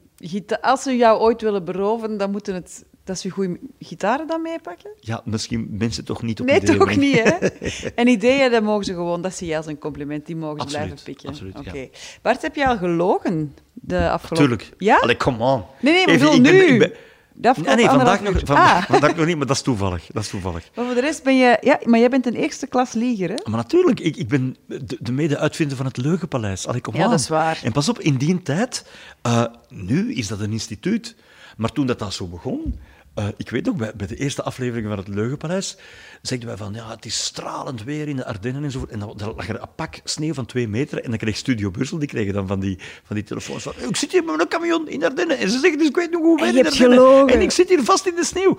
[0.62, 2.88] als ze jou ooit willen beroven, dan moeten het...
[3.04, 4.90] Dat ze goede gitaren dan meepakken?
[5.00, 7.04] Ja, misschien mensen toch niet op Nee, ideeën toch brengen.
[7.04, 7.48] niet, hè?
[7.96, 10.64] En ideeën, dat mogen ze gewoon, dat zie je als een compliment, die mogen ze
[10.64, 11.30] Absoluut, blijven pikken.
[11.30, 11.58] absoluut,
[11.92, 12.00] ja.
[12.22, 14.48] Bart, heb je al gelogen de afgelopen...
[14.58, 14.76] Tuurlijk.
[14.78, 14.98] Ja?
[14.98, 15.64] Allee, come on.
[15.82, 16.74] Nee, nee, maar Even, ik bedoel ben- nu.
[16.74, 16.94] ik ben-
[17.42, 18.90] De Nee, nee, vandaag nog, vandaag, Ah.
[18.92, 20.06] vandaag nog niet, maar dat is toevallig.
[20.14, 20.70] Dat is toevallig.
[20.76, 21.58] Maar voor de rest ben je...
[21.62, 23.36] Ja, maar jij bent een eerste klas lieger, hè?
[23.44, 26.68] Maar natuurlijk, ik, ik ben de, de mede-uitvinder van het Leugenpaleis.
[26.68, 27.10] Allee, kom Ja, aan.
[27.10, 27.60] dat is waar.
[27.64, 28.86] En pas op, in die tijd,
[29.22, 31.16] eh, nu is dat een instituut.
[31.58, 32.80] Maar toen dat, dat zo begon,
[33.14, 35.78] eh, ik weet ook, bij, bij de eerste aflevering van het Leugenpaleis,
[36.22, 38.92] zeiden wij van, ja, het is stralend weer in de Ardennen enzovoort.
[38.92, 41.70] En dan, dan lag er een pak sneeuw van twee meter en dan kreeg Studio
[41.70, 44.48] Brussel, die kregen dan van die, van die telefoons van, ik zit hier met een
[44.48, 45.38] camion in de Ardennen.
[45.38, 47.28] En ze zeggen, dus ik weet nog hoe je in Ardennen.
[47.28, 48.58] En ik zit hier vast in de sneeuw.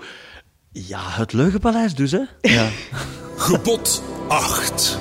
[0.71, 2.23] Ja, het Leugenpaleis dus, hè.
[2.41, 2.69] Ja.
[3.35, 4.99] Gebod 8.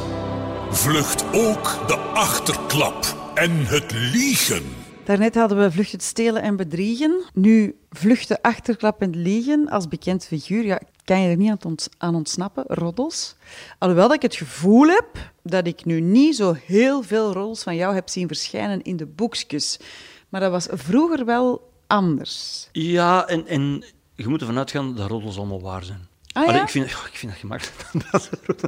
[0.70, 4.79] Vlucht ook de achterklap en het liegen.
[5.10, 7.22] Daarnet hadden we Vlucht het stelen en bedriegen.
[7.34, 10.64] Nu Vluchten achterklap en liegen als bekend figuur.
[10.64, 13.34] Ja, kan je er niet aan ontsnappen, roddels.
[13.78, 17.76] Alhoewel dat ik het gevoel heb dat ik nu niet zo heel veel roddels van
[17.76, 19.78] jou heb zien verschijnen in de boekjes.
[20.28, 22.68] Maar dat was vroeger wel anders.
[22.72, 23.84] Ja, en, en
[24.14, 26.08] je moet ervan uitgaan dat roddels allemaal waar zijn.
[26.32, 26.62] Ah, ja?
[26.62, 27.76] ik, vind, oh, ik vind dat gemakkelijk.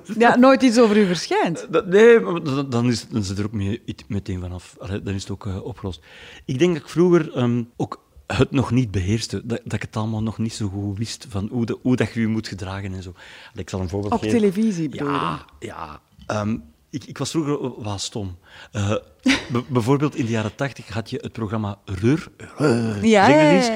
[0.08, 1.66] Is- Ja, nooit iets over u verschijnt.
[1.70, 4.76] dat- nee, maar dan, dan, is, dan zit er ook mee, meteen vanaf.
[4.78, 6.00] Allee, dan is het ook eh, opgelost.
[6.44, 9.46] Ik denk dat ik vroeger ehm, ook het nog niet beheerste.
[9.46, 12.12] Dat, dat ik het allemaal nog niet zo goed wist van hoe, de, hoe dat
[12.12, 13.10] je je moet gedragen en zo.
[13.50, 14.38] Allee, ik zal een voorbeeld Op geven.
[14.38, 15.08] televisie bedoel?
[15.10, 16.00] Ja, ja.
[16.26, 16.56] Ehm,
[16.92, 18.38] ik, ik was vroeger wel stom.
[18.72, 18.94] Eh,
[19.68, 22.28] bijvoorbeeld in de jaren tachtig had je het programma Reur.
[22.56, 23.06] Reur.
[23.06, 23.28] Ja,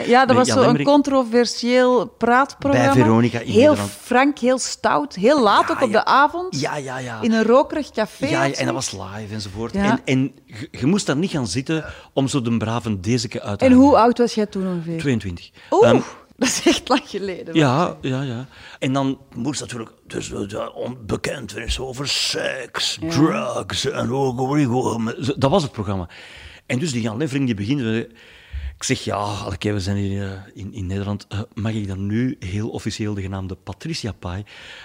[0.07, 2.93] ja, dat was zo'n controversieel praatprogramma.
[2.93, 5.99] Bij Veronica in Heel frank, heel stout, heel laat Ja, ook op ja.
[6.01, 6.61] de avond.
[6.61, 7.21] Ja, ja, ja.
[7.21, 8.27] In een rokerig café.
[8.27, 9.73] Ja, en dat was live enzovoort.
[9.73, 9.83] Ja.
[9.85, 10.35] En, en
[10.71, 13.97] je, moest daar niet gaan zitten om zo de brave dezeke uit te En hoe
[13.97, 14.99] oud was jij toen ongeveer?
[14.99, 15.51] 22.
[15.71, 16.01] Oeh, Ehm,
[16.41, 17.55] dat is echt lang geleden.
[17.55, 18.47] ja, ja, ja.
[18.78, 25.41] En dan moest natuurlijk dus, uh, onbekend wezen over seks, drugs en ook.
[25.41, 26.09] Dat was het programma.
[26.66, 27.80] En dus die Jan Levering die begint.
[27.80, 27.97] eh,
[28.78, 31.26] Ik zeg ja, oké, we zijn hier eh, in, in Nederland.
[31.28, 34.45] Eh, mag ik dan nu heel officieel de genaamde Patricia Pai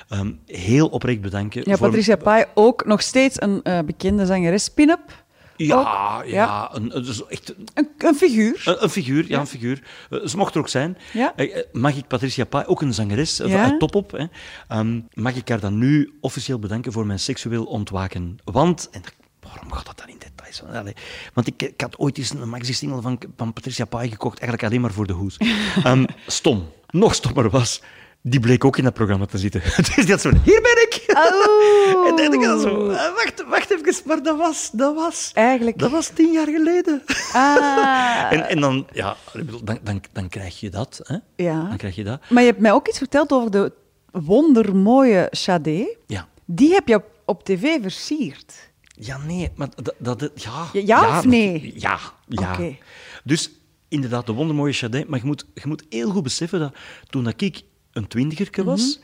[0.09, 1.61] ehm, heel oprecht bedanken?
[1.65, 5.20] Ja, voor- Patricia Pai, ook nog steeds een eh, bekende zangeres, pin-up.
[5.65, 8.61] Ja, Ook, ja, Een, dus echt Een, een figuur.
[8.65, 9.83] Een, een figuur, ja, een figuur.
[10.09, 10.97] Eh, ze mocht er ook zijn.
[11.13, 11.33] Ja.
[11.35, 13.77] Eh, eh, Mag ik Patricia Pai, ook een zangeres, Ja.
[13.77, 14.29] Topop,
[14.67, 18.37] ehm, mag ik haar dan nu officieel bedanken voor mijn seksueel ontwaken?
[18.43, 19.01] Want, en
[19.39, 20.63] waarom gaat dat dan in details?
[20.63, 20.93] Allee,
[21.33, 24.81] want ik, ik had ooit eens een maxi-single van, van Patricia Pai gekocht, eigenlijk alleen
[24.81, 25.37] maar voor de hoes.
[25.83, 26.69] Ehm, stom.
[26.89, 27.81] Nog stommer was,
[28.21, 29.61] die bleek ook in dat programma te zitten.
[29.61, 31.03] dus die had zo, hier ben ik!
[31.07, 32.05] Oh.
[32.07, 35.31] En dan ik dan zo, eh, wacht, wacht even, maar dat was, dat was...
[35.33, 35.79] Eigenlijk.
[35.79, 37.03] Dat was tien jaar geleden.
[37.33, 38.31] Ah.
[38.31, 39.15] En, en dan, ja,
[39.63, 40.99] dan, dan, dan krijg je dat.
[41.03, 41.17] Hè?
[41.35, 41.63] Ja.
[41.63, 42.21] Dan krijg je dat.
[42.29, 43.71] Maar je hebt mij ook iets verteld over de
[44.11, 45.97] wondermooie Sade.
[46.07, 46.27] Ja.
[46.45, 48.69] Die heb je op, tv versierd.
[48.83, 49.95] Ja, nee, maar dat...
[49.97, 51.73] dat ja, Ja, ja of nee?
[51.75, 52.51] Ja, ja.
[52.51, 52.77] Oké.
[53.23, 53.51] Dus
[53.91, 55.05] inderdaad, de wondermooie Chardin.
[55.07, 56.73] Maar je moet, je moet heel goed beseffen dat
[57.09, 57.61] toen dat ik
[57.91, 58.99] een twintigerke was,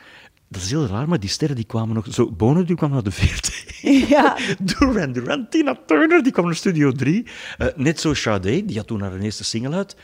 [0.49, 2.07] dat is heel raar, maar die sterren die kwamen nog...
[2.09, 3.65] Zo, Bono die kwam naar de 40.
[4.09, 4.37] Ja.
[4.59, 7.25] Duran Duran, Tina Turner, die kwam naar Studio 3.
[7.57, 9.95] Eh, net zo Sade, die had toen haar eerste single uit.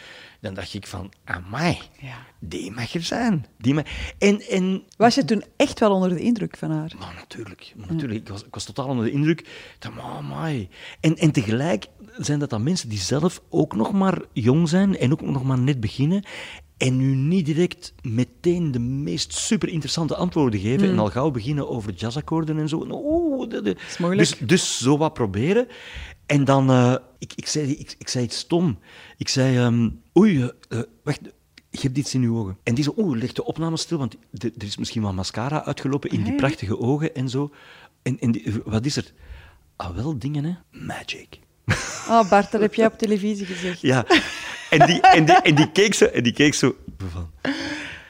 [0.41, 2.17] Dan dacht ik van, amai, Ja.
[2.39, 3.45] die mag er zijn.
[3.57, 3.83] Die mag...
[4.17, 6.91] En, en Was je toen echt wel onder de indruk van haar?
[6.99, 8.19] maar natuurlijk, maar natuurlijk.
[8.19, 9.39] Ik, was, ik was totaal onder de indruk.
[9.39, 10.69] Ik dacht, maar amai.
[10.99, 11.85] En, en tegelijk
[12.17, 15.59] zijn dat dan mensen die zelf ook nog maar jong zijn en ook nog maar
[15.59, 16.23] net beginnen.
[16.77, 20.89] En nu niet direct meteen de meest super interessante antwoorden geven.
[20.89, 22.85] En al gauw beginnen over jazzakkoorden en zo.
[22.89, 23.75] Oeh, de, de.
[23.89, 24.29] is moeilijk.
[24.29, 25.67] Dus, dus zo wat proberen.
[26.25, 28.79] En dan, eh, ik, ik, zei, ik, ik zei iets stom.
[29.17, 31.19] Ik zei, ehm, oei, eh, wacht,
[31.69, 32.57] je hebt iets in je ogen.
[32.63, 35.65] En die zo, oeh, leg de opname stil, want de- er is misschien wat mascara
[35.65, 37.51] uitgelopen in die prachtige ogen en zo.
[38.01, 39.11] En, en die- wat is er?
[39.75, 40.53] Ah, wel dingen, hè?
[40.85, 41.39] Magic.
[42.09, 43.81] Oh, Bart, dat heb jij op televisie gezegd.
[43.81, 44.05] Ja.
[44.79, 47.31] En die, en die, en die, keek, zo, en die keek zo van...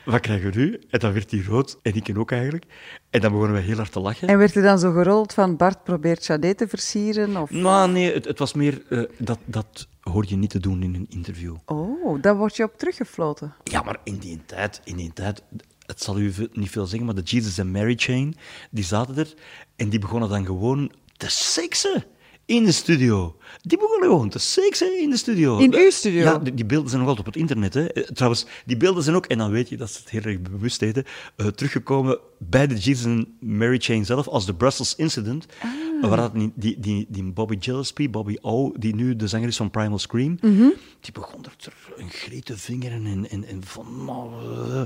[0.06, 0.80] Wat krijgen we nu?
[0.90, 2.66] En dan werd hij rood, en ik ook eigenlijk.
[3.10, 4.28] En dan begonnen we heel hard te lachen.
[4.28, 7.38] En werd er dan zo gerold van Bart probeert Sade te versieren?
[7.38, 7.50] Of...
[7.50, 8.82] Maar nee, het, het was meer...
[8.90, 11.56] eh, dat, dat hoor je niet te doen in een interview.
[11.66, 13.54] Oh, daar word je op teruggefloten.
[13.64, 15.44] Ja, maar in die tijd, in die tijd,
[15.86, 18.36] het zal u niet veel zeggen, maar de Jesus and Mary chain,
[18.72, 19.34] die zaten er
[19.76, 22.04] en die begonnen dan gewoon te seksen
[22.46, 23.36] in de studio.
[23.62, 25.58] Die begonnen gewoon te seksen in de studio.
[25.58, 26.22] In uw studio?
[26.22, 27.74] Ja, die, die beelden zijn nog altijd op het internet.
[27.74, 27.86] Hè.
[27.88, 30.42] Eh, Trouwens, die beelden zijn ook, en dan weet je dat ze het heel erg
[30.42, 31.04] bewust deden,
[31.36, 35.46] eh, teruggekomen bij de Jesus and Mary chain zelf als de Brussels Incident.
[35.62, 36.10] Ah.
[36.10, 39.58] Waar dat die, die, die, die Bobby Gillespie, Bobby O, die nu de zanger is
[39.58, 40.68] van Primal Scream, Mhm.
[41.02, 44.06] die begon er een greet te vingeren en, en, en van...
[44.06, 44.30] nou,
[44.72, 44.82] eh.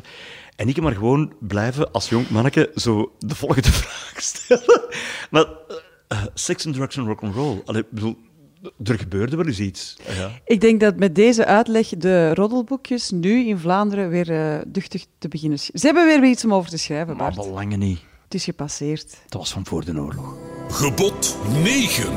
[0.56, 4.82] En ik heb maar gewoon blijven, als jong manneke, zo de volgende vraag stellen.
[5.32, 5.46] Maar
[6.08, 7.62] eh, sex and drugs and rock'n'roll.
[7.66, 8.18] Allee, bedoel,
[8.84, 9.98] er gebeurde wel eens iets.
[10.16, 10.32] Ja.
[10.46, 15.28] Ik denk dat met deze uitleg de roddelboekjes nu in Vlaanderen weer eh, duchtig te
[15.28, 15.60] beginnen.
[15.60, 17.48] Ze hebben weer iets om over te schrijven, Maar Bart.
[17.48, 18.00] belangen niet.
[18.24, 19.18] Het is gepasseerd.
[19.28, 20.36] Dat was van voor de oorlog.
[20.70, 22.14] Gebod 9.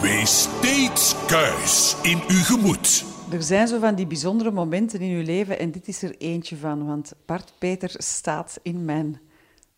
[0.00, 3.04] Wees steeds kuis in uw gemoed.
[3.30, 6.56] Er zijn zo van die bijzondere momenten in uw leven en dit is er eentje
[6.56, 6.86] van.
[6.86, 9.20] Want Bart Peter staat in mijn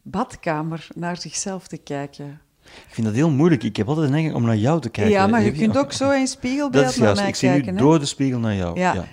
[0.02, 2.40] badkamer naar zichzelf te kijken.
[2.88, 3.62] Ik vind dat heel moeilijk.
[3.62, 5.12] Ik heb altijd de neiging om naar jou te kijken.
[5.12, 7.20] ja, maar je kunt ook zo in Dat spiegelbeeld is naar juist.
[7.20, 7.72] mij Ik zie kijken.
[7.74, 7.84] nu hè?
[7.84, 8.78] door de spiegel naar jou.
[8.80, 8.94] Ja.
[8.94, 9.04] ja.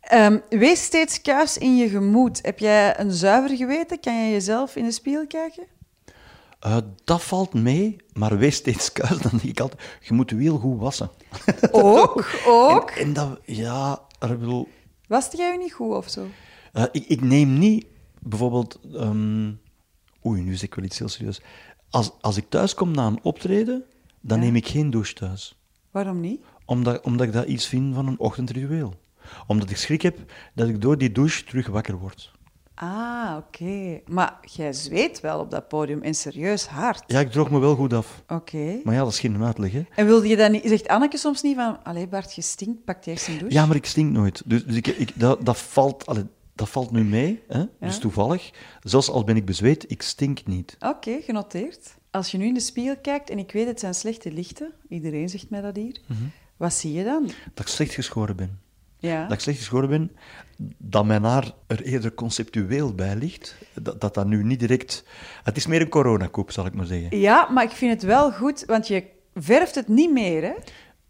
[0.00, 2.38] Ehm, wees steeds kuis in je gemoed.
[2.42, 4.00] Heb jij een zuiver geweten?
[4.00, 5.64] Kan je jezelf in de spiegel kijken?
[6.60, 9.18] Eh, dat valt mee, maar wees steeds kuis.
[9.18, 11.10] Dan denk ik altijd, je moet de wiel goed wassen.
[11.70, 12.90] Ook, ook.
[12.90, 14.68] En, en dat, ja, ik bedoel,
[15.08, 16.26] Waste jij je niet goed of zo?
[16.72, 17.86] eh, ik, ik neem niet
[18.18, 19.50] bijvoorbeeld, ehm,
[20.26, 21.40] oei, nu zeg ik wel iets heel serieus.
[21.90, 23.84] Als, als ik thuis kom na een optreden,
[24.20, 24.44] dan Ja.
[24.44, 25.58] neem ik geen douche thuis.
[25.90, 26.40] Waarom niet?
[26.64, 28.94] Omdat, omdat ik dat iets vind van een ochtendritueel.
[29.46, 30.18] Omdat ik schrik heb
[30.54, 32.32] dat ik door die douche terug wakker word.
[32.74, 34.00] Ah, oké.
[34.06, 37.02] Maar jij zweet wel op dat podium en serieus hard.
[37.06, 38.22] Ja, ik droog me wel goed af.
[38.28, 38.80] Oké.
[38.84, 39.82] Maar ja, dat is geen uitleg, hè.
[39.94, 40.62] En wilde je dan niet...
[40.64, 41.84] Zegt Anneke soms niet van...
[41.84, 43.54] Allee, Bart, je stinkt, pak eerst een douche?
[43.54, 44.42] Ja, maar ik stink nooit.
[44.46, 46.24] Dus, dus ik, ik, dat, dat, valt, allee,
[46.60, 47.42] dat valt nu mee.
[47.48, 47.64] Hè?
[47.80, 48.50] Dus toevallig.
[48.82, 50.76] Zelfs al ben ik bezweet, ik stink niet.
[50.80, 51.94] Oké, genoteerd.
[52.10, 55.28] Als je nu in de spiegel kijkt, en ik weet het zijn slechte lichten, iedereen
[55.28, 56.20] zegt mij dat hier, Mhm.
[56.56, 57.24] wat zie je dan?
[57.54, 58.58] Dat ik slecht geschoren ben.
[58.98, 59.22] Ja.
[59.22, 60.10] Dat ik slecht geschoren ben,
[60.78, 63.56] dat mijn haar er eerder conceptueel bij ligt.
[63.74, 65.04] Dat dat, dat nu niet direct...
[65.42, 67.18] Het is meer een coronakoep, zal ik maar zeggen.
[67.18, 69.04] ja, maar ik vind het wel goed, want je
[69.34, 70.52] verft het niet meer, hè?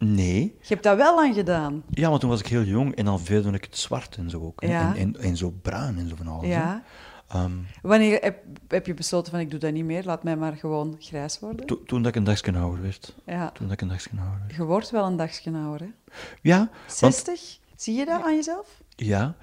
[0.03, 0.55] Nee.
[0.59, 1.83] Je hebt dat wel aan gedaan.
[1.89, 4.41] Ja, want toen was ik heel jong en dan veelde ik het zwart en zo
[4.41, 4.61] ook.
[4.63, 4.95] Ja.
[4.95, 6.47] En, en, en zo bruin en zo van alles.
[6.49, 6.83] Ja.
[7.27, 10.53] Ehm, Wanneer heb, heb je besloten van ik doe dat niet meer, laat mij maar
[10.55, 11.65] gewoon grijs worden?
[11.65, 13.15] to- toen dat ik een dagje ouder werd.
[13.25, 13.49] Ja.
[13.51, 14.55] Toen dat ik een dagje ouder werd.
[14.55, 16.13] Je wordt wel een dagje ouder, hè?
[16.41, 17.57] Ja, want 60?
[17.75, 18.81] Zie je dat aan jezelf?
[18.95, 19.35] Ja.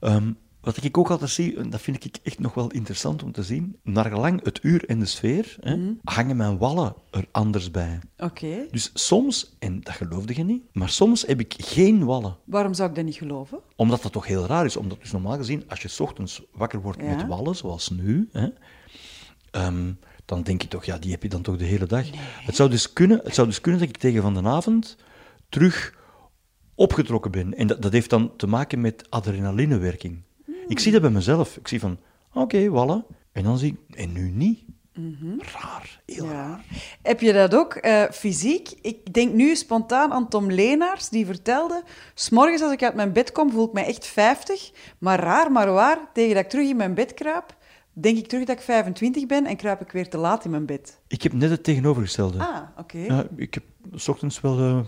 [0.00, 0.32] Ehm,
[0.64, 3.42] wat ik ook altijd zie, en dat vind ik echt nog wel interessant om te
[3.42, 5.92] zien, naar gelang het uur en de sfeer, hè, Mhm.
[6.04, 7.98] hangen mijn wallen er anders bij.
[8.18, 8.66] Oké.
[8.70, 12.36] Dus soms, en dat geloofde je niet, maar soms heb ik geen wallen.
[12.44, 13.58] Waarom zou ik dat niet geloven?
[13.76, 14.76] Omdat dat toch heel raar is.
[14.76, 17.14] Omdat dus normaal gezien, als je 's ochtends wakker wordt Ja.
[17.16, 18.48] met wallen, zoals nu, hè,
[19.50, 19.92] ehm,
[20.24, 22.06] dan denk je toch, ja, die heb je dan toch de hele dag.
[22.44, 24.96] Het, zou dus kunnen, het zou dus kunnen dat ik tegen van de avond
[25.48, 25.94] terug
[26.74, 27.54] opgetrokken ben.
[27.54, 30.22] En dat, dat heeft dan te maken met adrenalinewerking.
[30.68, 31.56] Ik zie dat bij mezelf.
[31.56, 31.98] Ik zie van,
[32.32, 33.04] oké, wallen.
[33.32, 34.62] En dan zie ik, en nu niet.
[35.38, 36.64] Raar, heel raar.
[37.02, 38.68] Heb je dat ook eh, fysiek?
[38.80, 41.82] Ik denk nu spontaan aan Tom Leenaars, die vertelde...
[42.14, 44.70] S'morgens als ik uit mijn bed kom, voel ik mij echt 50.
[44.98, 47.56] Maar raar, maar waar, tegen dat ik terug in mijn bed kruip...
[47.92, 50.66] denk ik terug dat ik 25 ben en kruip ik weer te laat in mijn
[50.66, 51.00] bed.
[51.08, 52.38] Ik heb net het tegenovergestelde.
[52.38, 52.98] Ah, oké.
[52.98, 54.80] Ja, ik heb 's ochtends wel eh,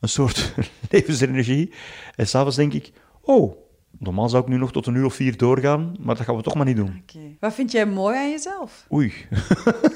[0.00, 0.54] een soort
[0.90, 1.72] levensenergie.
[2.16, 3.56] En s'avonds denk ik, oh,
[3.98, 6.42] Normaal zou ik nu nog tot een uur of vier doorgaan, maar dat gaan we
[6.42, 7.02] toch maar niet doen.
[7.02, 7.18] Oké.
[7.40, 8.86] Wat vind jij mooi aan jezelf?
[8.92, 9.12] Oei.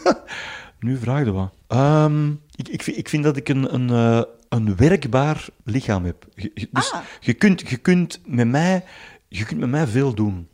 [0.80, 1.52] nu vraag je wat.
[1.66, 6.26] Ehm, ik, ik, vind, ik vind dat ik een, een, eh, een werkbaar lichaam heb.
[6.34, 7.00] Je, dus Ah.
[7.20, 8.84] je, kunt, je, kunt met mij,
[9.28, 10.48] je kunt met mij veel doen.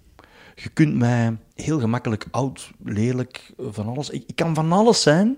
[0.54, 4.10] Je kunt mij heel gemakkelijk oud, lelijk, van alles.
[4.10, 5.36] Ik, ik kan van alles zijn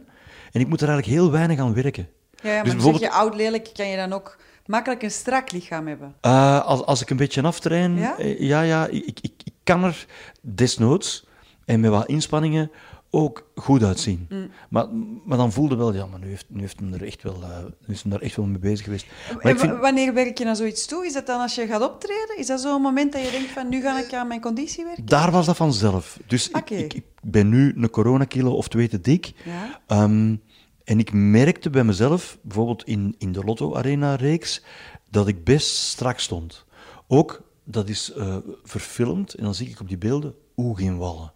[0.52, 2.08] en ik moet er eigenlijk heel weinig aan werken.
[2.42, 5.10] Ja, ja maar Dus bijvoorbeeld- zeg je oud lelijk, kan je dan ook makkelijk een
[5.10, 6.14] strak lichaam hebben.
[6.20, 8.18] Eh, als, als ik een beetje aftrain, Ja?
[8.18, 10.06] eh, ja, ja ik, ik, ik kan er
[10.40, 11.26] desnoods
[11.64, 12.70] en met wat inspanningen
[13.10, 14.26] ook goed uitzien.
[14.28, 14.50] Mm.
[14.68, 14.86] Maar,
[15.24, 17.58] maar dan voelde wel, ja, maar nu heeft, nu heeft hem er echt wel, eh,
[17.86, 19.06] nu is daar echt wel mee bezig geweest.
[19.32, 21.06] Maar En ik vind, wa- Wanneer werk je naar zoiets toe?
[21.06, 22.38] Is dat dan als je gaat optreden?
[22.38, 25.04] Is dat zo'n moment dat je denkt van, nu ga ik aan mijn conditie werken?
[25.04, 26.18] daar was dat vanzelf.
[26.26, 26.74] Dus ik- Oké.
[26.74, 29.32] ik, ik ben nu een coronakilo of twee te dik.
[29.44, 29.80] Ja.
[29.86, 30.36] Ehm,
[30.84, 34.62] en ik merkte bij mezelf, bijvoorbeeld in, in de Lotto Arena reeks,
[35.10, 36.64] dat ik best strak stond.
[37.06, 41.32] Ook, dat is eh, verfilmd, en dan zie ik op die beelden, oeh, geen wallen.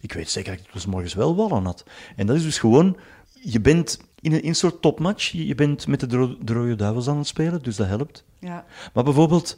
[0.00, 1.84] Ik weet zeker dat ik dus morgens wel wallen had.
[2.16, 2.96] En dat is dus gewoon,
[3.32, 6.52] je bent in een, in een soort topmatch, je je bent met de, Dro- de
[6.52, 8.24] Rode Duivels aan het spelen, dus dat helpt.
[8.38, 8.64] Ja.
[8.92, 9.56] Maar bijvoorbeeld,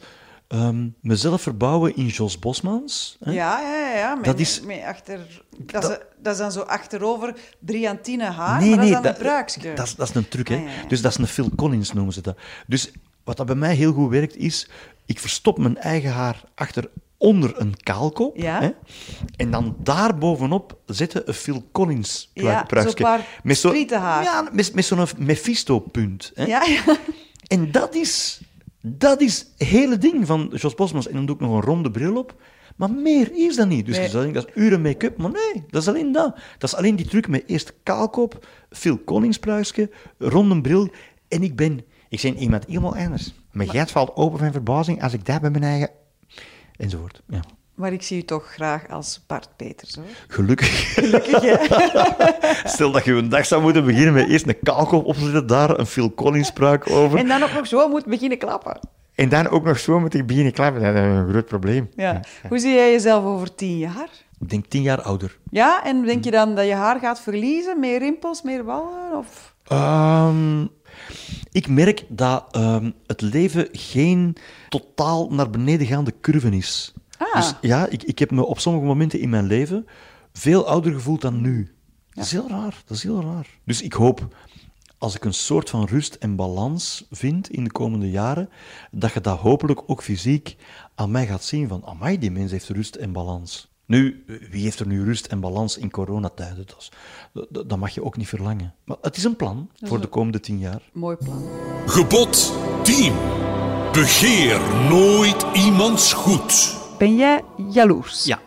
[0.53, 3.17] ehm, mezelf verbouwen in Jos Bosmans.
[3.23, 3.31] hè?
[3.31, 4.15] Ja, ja, ja.
[4.15, 5.19] Met, Dat is- met achter,
[5.57, 9.05] dat, is, dat is dan zo achterover briantine haar, Nee, maar dat nee, is dan
[9.05, 10.55] een dat, is- dat is een truc, hè.
[10.55, 10.87] Ah, ja, ja.
[10.87, 12.37] Dus dat is een Phil Collins, noemen ze dat.
[12.67, 12.91] Dus
[13.23, 14.69] wat dat bij mij heel goed werkt, is...
[15.05, 18.37] Ik verstop mijn eigen haar achter onder een kaalkop.
[18.37, 18.59] Ja.
[18.59, 18.69] Hè,
[19.35, 23.19] en dan daar bovenop zetten een Phil Collins Ja, zo'n pruikje.
[23.43, 24.23] Met zo- sprietenhaar.
[24.23, 26.31] Ja, met, met zo'n Mephisto-punt.
[26.33, 26.45] Hè.
[26.45, 26.97] Ja, ja.
[27.47, 28.41] En dat is,
[28.85, 31.07] dat is het hele ding van Jos Bosmans.
[31.07, 32.41] En dan doe ik nog een ronde bril op.
[32.75, 33.85] Maar meer is dat niet.
[33.85, 34.31] Dus Nee.
[34.31, 35.17] dat is uren make-up.
[35.17, 36.35] Maar nee, dat is alleen dat.
[36.57, 40.89] Dat is alleen die truc met eerst kaalkop, Phil Collins pruisje, ronde bril.
[41.27, 41.81] En ik ben...
[42.09, 43.33] Ik ben iemand helemaal anders.
[43.51, 45.89] Mijn geit valt open van verbazing als ik daar bij mijn eigen...
[46.75, 47.21] Enzovoort.
[47.27, 47.39] Ja.
[47.75, 50.05] Maar ik zie u toch graag als Bart Peters, hoor.
[50.27, 50.69] Gelukkig.
[52.73, 55.85] Stel dat je een dag zou moeten beginnen met eerst een kaalkop opzetten, daar een
[55.85, 57.19] Phil Collins pruik over.
[57.19, 58.79] En dan ook nog zo moet beginnen klappen.
[59.15, 60.81] En dan ook nog zo moet ik beginnen klappen.
[60.81, 61.89] Dat is een groot probleem.
[61.95, 62.19] Ja.
[62.47, 64.09] Hoe zie jij jezelf over tien jaar?
[64.39, 65.37] Ik denk tien jaar ouder.
[65.49, 67.79] Ja, en denk je dan dat je haar gaat verliezen?
[67.79, 69.17] Meer rimpels, meer wallen?
[69.17, 69.55] Of...
[69.67, 70.61] Ehm,
[71.51, 74.35] ik merk dat ehm, het leven geen
[74.69, 76.93] totaal naar beneden gaande curve is.
[77.23, 77.35] Ah.
[77.35, 79.85] Dus ja, ik, ik heb me op sommige momenten in mijn leven
[80.33, 81.71] veel ouder gevoeld dan nu.
[82.09, 83.47] Dat is heel raar, dat is heel raar.
[83.65, 84.35] Dus ik hoop,
[84.97, 88.49] als ik een soort van rust en balans vind in de komende jaren,
[88.91, 90.55] dat je dat hopelijk ook fysiek
[90.95, 93.71] aan mij gaat zien van, amai, die mens heeft rust en balans.
[93.85, 96.65] Nu, wie heeft er nu rust en balans in coronatijden?
[96.65, 96.91] Dat, is-
[97.49, 98.73] dat, dat mag je ook niet verlangen.
[98.85, 100.81] Maar het is een plan voor de komende tien jaar.
[100.93, 101.43] Mooi plan.
[101.85, 102.53] Gebod
[102.83, 103.13] 10.
[103.93, 104.59] Begeer
[104.89, 106.81] nooit iemands goed.
[107.03, 107.41] Ben jij
[107.71, 108.25] jaloers?
[108.25, 108.39] Ja,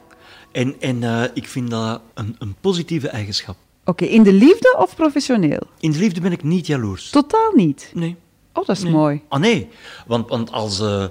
[0.52, 3.56] en, en eh, ik vind dat een, een positieve eigenschap.
[3.84, 5.60] Oké, in de liefde of professioneel?
[5.80, 7.10] In de liefde ben ik niet jaloers.
[7.10, 7.90] Totaal niet.
[7.94, 8.16] Nee.
[8.52, 9.22] Oh, dat is mooi.
[9.28, 9.68] Ah nee,
[10.06, 10.80] want, want als...
[10.80, 11.04] eh,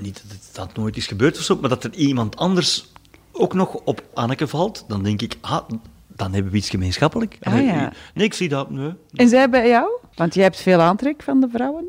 [0.00, 2.86] niet dat het dat nooit is gebeurd of zo, maar dat er iemand anders
[3.32, 5.68] ook nog op Anneke valt, dan denk ik, ah,
[6.06, 7.36] dan hebben we iets gemeenschappelijk.
[7.40, 7.92] Ah, ja.
[8.14, 8.92] Nee, ik zie dat, nee.
[9.14, 9.90] En zij bij jou?
[10.14, 11.84] Want jij hebt veel aantrek van de vrouwen.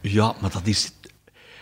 [0.00, 0.92] Ja, maar dat is...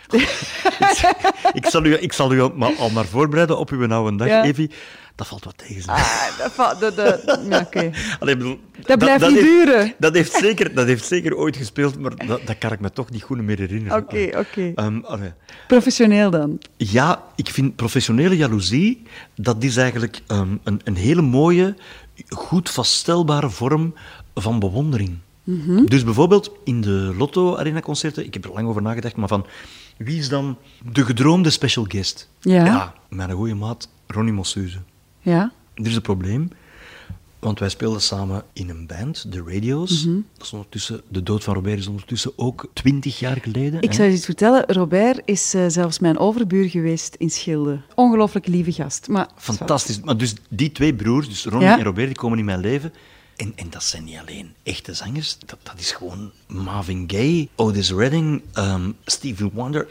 [1.59, 4.43] ik, zal u, ik zal u maar, al maar voorbereiden op uw oude dag, Ja.
[4.43, 4.71] Evie.
[5.15, 5.89] Dat valt wat tegen.
[5.93, 7.89] Ah, dat ja.
[8.19, 9.93] Allee, bedoel, Dat blijft niet heeft- duren.
[9.97, 13.09] Dat heeft, zeker, dat heeft zeker ooit gespeeld, maar dat, dat kan ik me toch
[13.09, 13.97] niet goed meer herinneren.
[13.97, 14.71] Oké, oké.
[14.75, 14.99] Ehm.
[15.67, 16.59] Professioneel dan?
[16.77, 19.01] Ja, ik vind professionele jaloezie,
[19.35, 21.75] dat is eigenlijk ehm, een, een hele mooie,
[22.29, 23.93] goed vaststelbare vorm
[24.35, 25.17] van bewondering.
[25.43, 25.85] Mhm.
[25.85, 29.45] Dus bijvoorbeeld in de Lotto Arena concerten, ik heb er lang over nagedacht, maar van
[29.99, 30.57] wie is dan
[30.91, 32.29] de gedroomde special guest?
[32.39, 32.65] Ja.
[32.65, 34.77] Ja, mijn goede maat Ronnie Mossuze.
[35.19, 35.51] Ja.
[35.73, 36.49] Er is een probleem,
[37.39, 40.05] want wij speelden samen in een band, de Radios.
[40.05, 40.15] Mhm.
[40.37, 43.81] Dat is ondertussen, de dood van Robert is ondertussen ook twintig jaar geleden.
[43.81, 43.95] Ik hè.
[43.95, 44.63] zou je iets vertellen.
[44.67, 47.81] Robert is eh, zelfs mijn overbuur geweest in Schilde.
[47.95, 49.07] Ongelooflijk lieve gast.
[49.07, 49.99] Maar, Fantastisch.
[50.01, 51.77] Maar dus die twee broers, dus Ronnie Ja.
[51.77, 52.93] en Robert, die komen in mijn leven.
[53.39, 57.91] En, en dat zijn niet alleen echte zangers, dat, dat is gewoon Marvin Gaye, Otis
[57.91, 59.87] Redding, ehm, Stevie Wonder.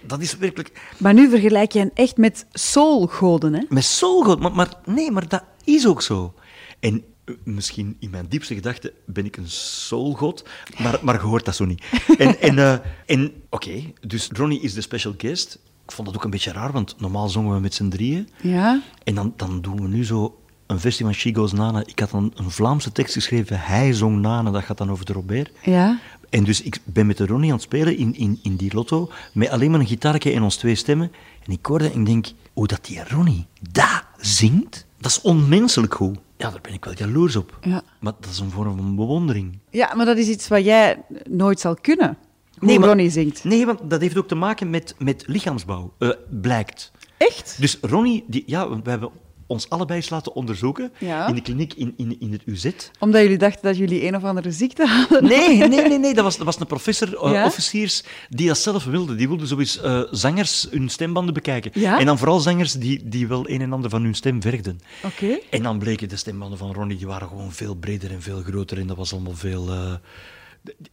[0.00, 0.80] Dat, is werkelijk...
[0.98, 3.64] Maar nu vergelijk je hen echt met soulgoden, hè?
[3.68, 6.34] Met soulgood, maar, maar nee, maar dat is ook zo.
[6.80, 10.44] En eh, misschien in mijn diepste gedachte ben ik een soulgod,
[10.78, 11.84] maar, maar je hoort dat zo niet.
[12.18, 15.58] En, en, eh, en oké, dus Ronnie is de special guest.
[15.84, 18.28] Ik vond dat ook een beetje raar, want normaal zongen we met z'n drieën.
[18.42, 18.82] Ja.
[19.04, 21.82] En dan, dan doen we nu zo een versie van She Goes Nana.
[21.86, 23.60] Ik had dan een Vlaamse tekst geschreven.
[23.60, 25.50] Hij zong Nana, dat gaat dan over de Robert.
[25.62, 25.98] Ja.
[26.30, 29.10] En dus ik ben met de Ronnie aan het spelen in, in, in die lotto,
[29.32, 31.12] met alleen maar een gitaartje en ons twee stemmen.
[31.46, 35.94] En ik hoorde en ik denk, hoe dat die Ronnie dat zingt, dat is onmenselijk
[35.94, 36.18] goed.
[36.36, 37.58] Ja, daar ben ik wel jaloers op.
[37.60, 37.82] Ja.
[38.00, 39.58] Maar dat is een vorm van bewondering.
[39.70, 42.16] Ja, maar dat is iets wat jij nooit zal kunnen.
[42.58, 43.44] Hoe Nee, maar- Ronnie zingt.
[43.44, 46.08] Nee, want dat heeft ook te maken met, met lichaamsbouw, eh,
[46.40, 46.92] blijkt.
[47.16, 47.56] Echt?
[47.60, 49.10] Dus Ronnie, die, ja, we hebben
[49.46, 51.26] ons allebei eens laten onderzoeken Ja.
[51.28, 52.70] in de kliniek in, in, in het UZ.
[52.98, 55.24] Omdat jullie dachten dat jullie een of andere ziekte hadden?
[55.24, 56.14] Nee, nee, nee, nee.
[56.14, 57.44] Dat, was, dat was een professor, eh, Ja?
[57.44, 59.14] officiers, die dat zelf wilde.
[59.14, 61.70] Die wilde zo eens eh, zangers hun stembanden bekijken.
[61.80, 61.98] Ja?
[61.98, 64.80] En dan vooral zangers die, die wel een en ander van hun stem vergden.
[65.04, 65.38] Oké.
[65.50, 68.78] En dan bleken de stembanden van Ronnie, die waren gewoon veel breder en veel groter.
[68.78, 69.68] En dat was allemaal veel...
[69.70, 69.94] eh,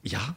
[0.02, 0.36] ja,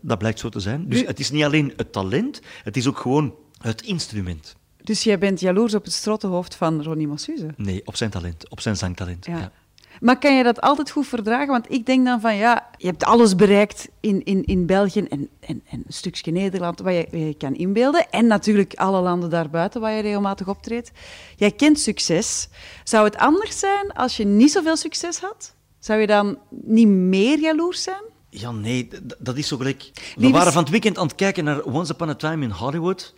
[0.00, 0.88] dat blijkt zo te zijn.
[0.88, 4.56] Dus het is niet alleen het talent, het is ook gewoon het instrument.
[4.84, 7.48] Dus jij bent jaloers op het strottenhoofd van Ronnie Massuze?
[7.56, 9.26] Nee, op zijn talent, op zijn zangtalent.
[9.26, 9.38] Ja.
[9.38, 9.52] ja.
[10.00, 11.46] Maar kan je dat altijd goed verdragen?
[11.48, 15.28] Want ik denk dan van ja, je hebt alles bereikt in, in, in België en,
[15.40, 18.10] en, en een stukje Nederland waar je, waar je kan inbeelden.
[18.10, 20.90] En natuurlijk alle landen daarbuiten waar je regelmatig optreedt.
[21.36, 22.48] Jij kent succes.
[22.82, 25.54] Zou het anders zijn als je niet zoveel succes had?
[25.78, 28.02] Zou je dan niet meer jaloers zijn?
[28.30, 29.90] Ja, nee, dat is zo gelijk.
[30.16, 33.14] We waren van het weekend aan het kijken naar Once Upon a Time in Hollywood.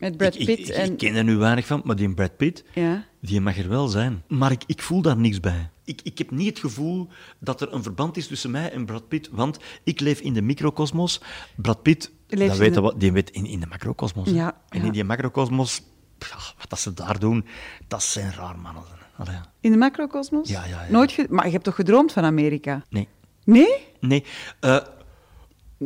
[0.00, 0.92] Met Brad Ik- Pitt ik, ik, en...
[0.92, 3.04] ik ken er nu weinig van, maar die Brad Pitt, Ja.
[3.20, 4.22] die mag er wel zijn.
[4.28, 5.70] Maar ik, ik voel daar niks bij.
[5.84, 9.08] Ik, ik heb niet het gevoel dat er een verband is tussen mij en Brad
[9.08, 11.20] Pitt, want ik leef in de microcosmos.
[11.56, 14.30] Brad Pitt, dat weet de- wat, die weet in, in de macrocosmos.
[14.30, 15.80] Ja, En in die macrocosmos,
[16.58, 17.44] wat dat ze daar doen,
[17.88, 18.82] dat zijn raar mannen.
[19.16, 19.36] Allee.
[19.60, 20.48] In de macrocosmos?
[20.48, 20.90] Ja, ja, ja.
[20.90, 22.82] Nooit maar je hebt toch gedroomd van Amerika?
[22.90, 23.08] Nee.
[23.44, 23.74] Nee?
[24.00, 24.24] Nee.
[24.60, 24.76] Eh,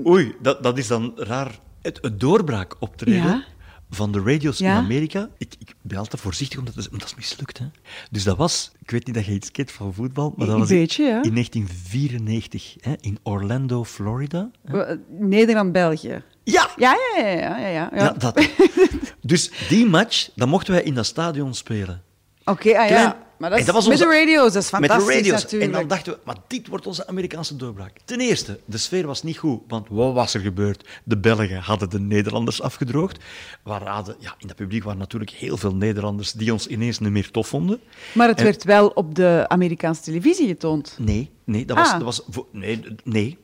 [0.07, 1.59] oei, dat, dat is dan raar.
[1.83, 3.45] Het, het doorbraak optreden Ja.
[3.91, 4.73] Van de radio's Ja.
[4.73, 5.29] in Amerika.
[5.39, 7.59] Ik, ik ben altijd voorzichtig, omdat dat dat is mislukt.
[7.59, 7.67] Hè.
[8.11, 10.69] Dus dat was, ik weet niet dat je iets kent van voetbal, maar dat was
[10.69, 11.23] beetje, ja.
[11.23, 14.51] in 1994 hè, in Orlando, Florida.
[14.65, 16.23] Eh, Nederland-België.
[16.45, 16.71] Ja!
[16.77, 17.91] Ja, ja, ja, ja, ja, ja.
[17.95, 18.49] ja dat.
[19.21, 22.03] dus die match, dan mochten wij in dat stadion spelen.
[22.45, 22.87] Oké, ah, ja.
[22.87, 25.07] Klein- Maar dat En is, dat was met de onze- radio's, dat is Met fantastisch
[25.09, 25.43] de radio's.
[25.43, 25.73] natuurlijk.
[25.73, 27.97] En dan dachten we, maar dit wordt onze Amerikaanse doorbraak.
[28.05, 30.89] Ten eerste, de sfeer was niet goed, want wat was er gebeurd?
[31.05, 33.19] De Belgen hadden de Nederlanders afgedroogd.
[33.63, 37.31] Hadden, ja, in dat publiek waren natuurlijk heel veel Nederlanders die ons ineens niet meer
[37.31, 37.81] tof vonden.
[38.13, 40.97] Maar het En- werd wel op de Amerikaanse televisie getoond.
[41.01, 41.93] Nee, nee, dat was, Ah.
[41.93, 42.23] dat was
[42.53, 43.39] nee, nee.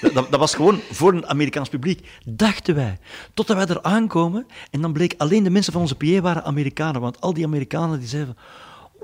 [0.00, 2.98] dat, dat- dat was gewoon voor een Amerikaans publiek, dachten wij.
[3.34, 7.00] Totdat wij er aankomen en dan bleek alleen de mensen van onze PA waren Amerikanen,
[7.00, 8.36] want al die Amerikanen die zeiden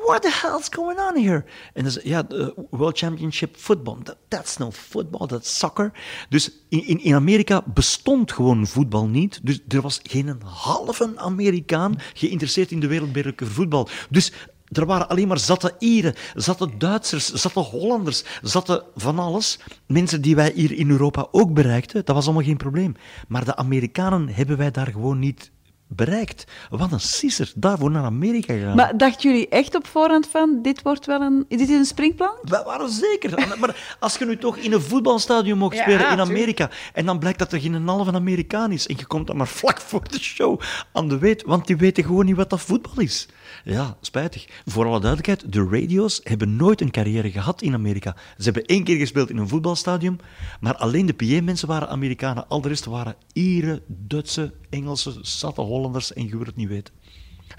[0.04, 1.44] What the hell's going on here?
[1.72, 2.26] En zei ja,
[2.70, 3.96] World Championship Football.
[4.02, 5.92] That, that's no football, that's soccer.
[6.28, 9.40] Dus in, in, Amerika bestond gewoon voetbal niet.
[9.42, 13.88] Dus er was geen halve Amerikaan geïnteresseerd in de wereldbekerlijke voetbal.
[14.10, 14.32] Dus
[14.72, 19.58] er waren alleen maar zatte Ieren, zatte Duitsers, zatte Hollanders, zatte van alles.
[19.86, 22.94] Mensen die wij hier in Europa ook bereikten, dat was allemaal geen probleem.
[23.28, 25.50] Maar de Amerikanen hebben wij daar gewoon niet
[25.94, 26.44] bereikt.
[26.70, 28.76] Wat een sisser, daarvoor naar Amerika gegaan.
[28.76, 31.44] Maar dachten jullie echt op voorhand van, dit wordt wel een...
[31.48, 32.34] Dit is een springplan?
[32.42, 33.30] Wij waren zeker.
[33.60, 36.30] Maar als je nu toch in een voetbalstadion mocht Ja, spelen in tuurlijk.
[36.30, 39.48] Amerika en dan blijkt dat er geen halve Amerikaan is en je komt dan maar
[39.48, 40.60] vlak voor de show
[40.92, 43.28] aan de weet, want die weten gewoon niet wat dat voetbal is.
[43.64, 44.46] Ja, spijtig.
[44.66, 48.16] Voor alle duidelijkheid, de radio's hebben nooit een carrière gehad in Amerika.
[48.36, 50.20] Ze hebben één keer gespeeld in een voetbalstadion,
[50.60, 52.48] maar alleen de PA-mensen waren Amerikanen.
[52.48, 56.94] Al de rest waren Ieren, Duitse, Engelse, zatte Hollanders en je wilt het niet weten.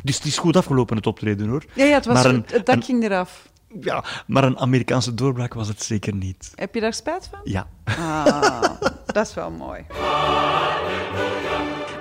[0.03, 1.63] Dus het is goed afgelopen, het optreden, hoor.
[1.73, 3.49] Ja, ja het, was, een- het, dak een- ging eraf.
[3.81, 6.51] ja, maar een Amerikaanse doorbraak was het zeker niet.
[6.55, 7.39] Heb je daar spijt van?
[7.43, 7.67] Ja.
[7.83, 8.61] Ah,
[9.05, 9.85] dat is wel mooi.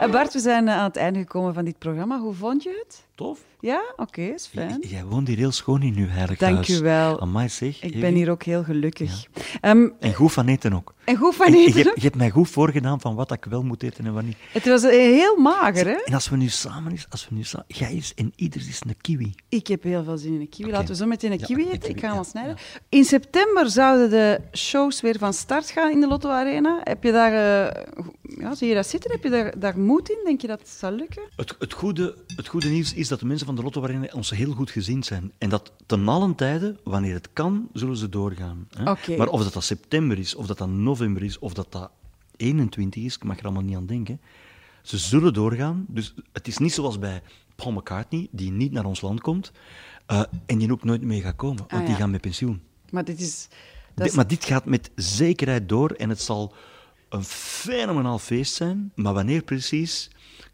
[0.01, 2.19] Eh, Bart, we zijn eh, aan het einde gekomen van dit programma.
[2.21, 3.03] Hoe vond je het?
[3.15, 3.41] Tof.
[3.61, 3.83] Ja?
[3.97, 4.79] Oké, is fijn.
[4.81, 6.69] J- Jij woont hier heel schoon in uw heilig Dank huis.
[6.69, 7.21] u wel.
[7.21, 7.83] Amai, zeg.
[7.83, 9.25] Ik ben hier ook heel gelukkig.
[9.61, 10.95] Ehm, En goed van eten ook.
[11.05, 11.93] en goed van En- en je, eten.
[11.95, 14.37] je hebt mij goed voorgedaan van wat ik wel moet eten en wat niet.
[14.53, 15.93] Het was eh, heel mager, hè?
[16.05, 18.81] En als we nu samen is, als we nu samen, jij is en ieder is
[18.87, 19.35] een kiwi.
[19.49, 20.71] Ik heb heel veel zin in een kiwi.
[20.71, 21.79] Laten we zo meteen een Ja, kiwi een eten.
[21.81, 22.57] kiwi, Ik ga hem al snijden.
[22.89, 26.81] In september zouden de shows weer van start gaan in de Lotto Arena.
[26.85, 27.33] Heb je daar,
[27.67, 27.83] eh,
[28.39, 29.11] ja, zie je dat zitten?
[29.11, 30.19] Heb je daar, daar moed in?
[30.25, 31.23] Denk je dat het zal lukken?
[31.37, 34.31] Het, het, goede, het goede nieuws is dat de mensen van de Lotto Arena ons
[34.31, 35.33] heel goed gezien zijn.
[35.39, 38.69] En dat ten allen tijde, wanneer het kan, zullen ze doorgaan.
[38.77, 39.17] Hè?
[39.17, 41.91] Maar of dat, dat september is, of dat dat november is, of dat dat
[42.37, 44.21] 21 is, ik mag er allemaal niet aan denken.
[44.83, 45.85] Ze zullen doorgaan.
[45.89, 47.23] Dus het is niet zoals bij
[47.57, 49.53] Paul McCartney, die niet naar ons land komt.
[50.07, 52.63] eh, en die ook nooit mee gaat komen, want Ah, die gaan met pensioen.
[52.91, 53.49] Maar dit is...
[53.49, 56.55] Dat Dit- is Maar dit gaat met zekerheid door en het zal
[57.09, 58.93] een fenomenaal feest zijn.
[58.95, 60.11] Maar wanneer precies,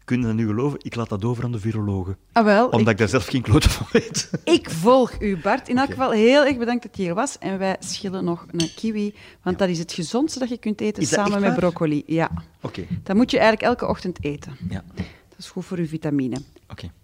[0.09, 0.79] Kun je dat nu geloven?
[0.81, 2.17] Ik laat dat over aan de virologen.
[2.31, 4.29] Ah, wel, Omdat ik, ik, daar zelf geen klote van weet.
[4.57, 5.69] ik volg u, Bart.
[5.69, 7.37] In elk geval heel erg bedankt dat je hier was.
[7.37, 11.05] En wij schillen nog een kiwi, want dat is het gezondste dat je kunt eten
[11.05, 12.03] samen met broccoli.
[12.05, 12.31] Ja,
[12.61, 14.57] Oké, dat moet je eigenlijk elke ochtend eten.
[14.69, 14.83] ja.
[14.95, 16.41] Dat is goed voor uw vitamine.
[16.69, 16.91] Oké.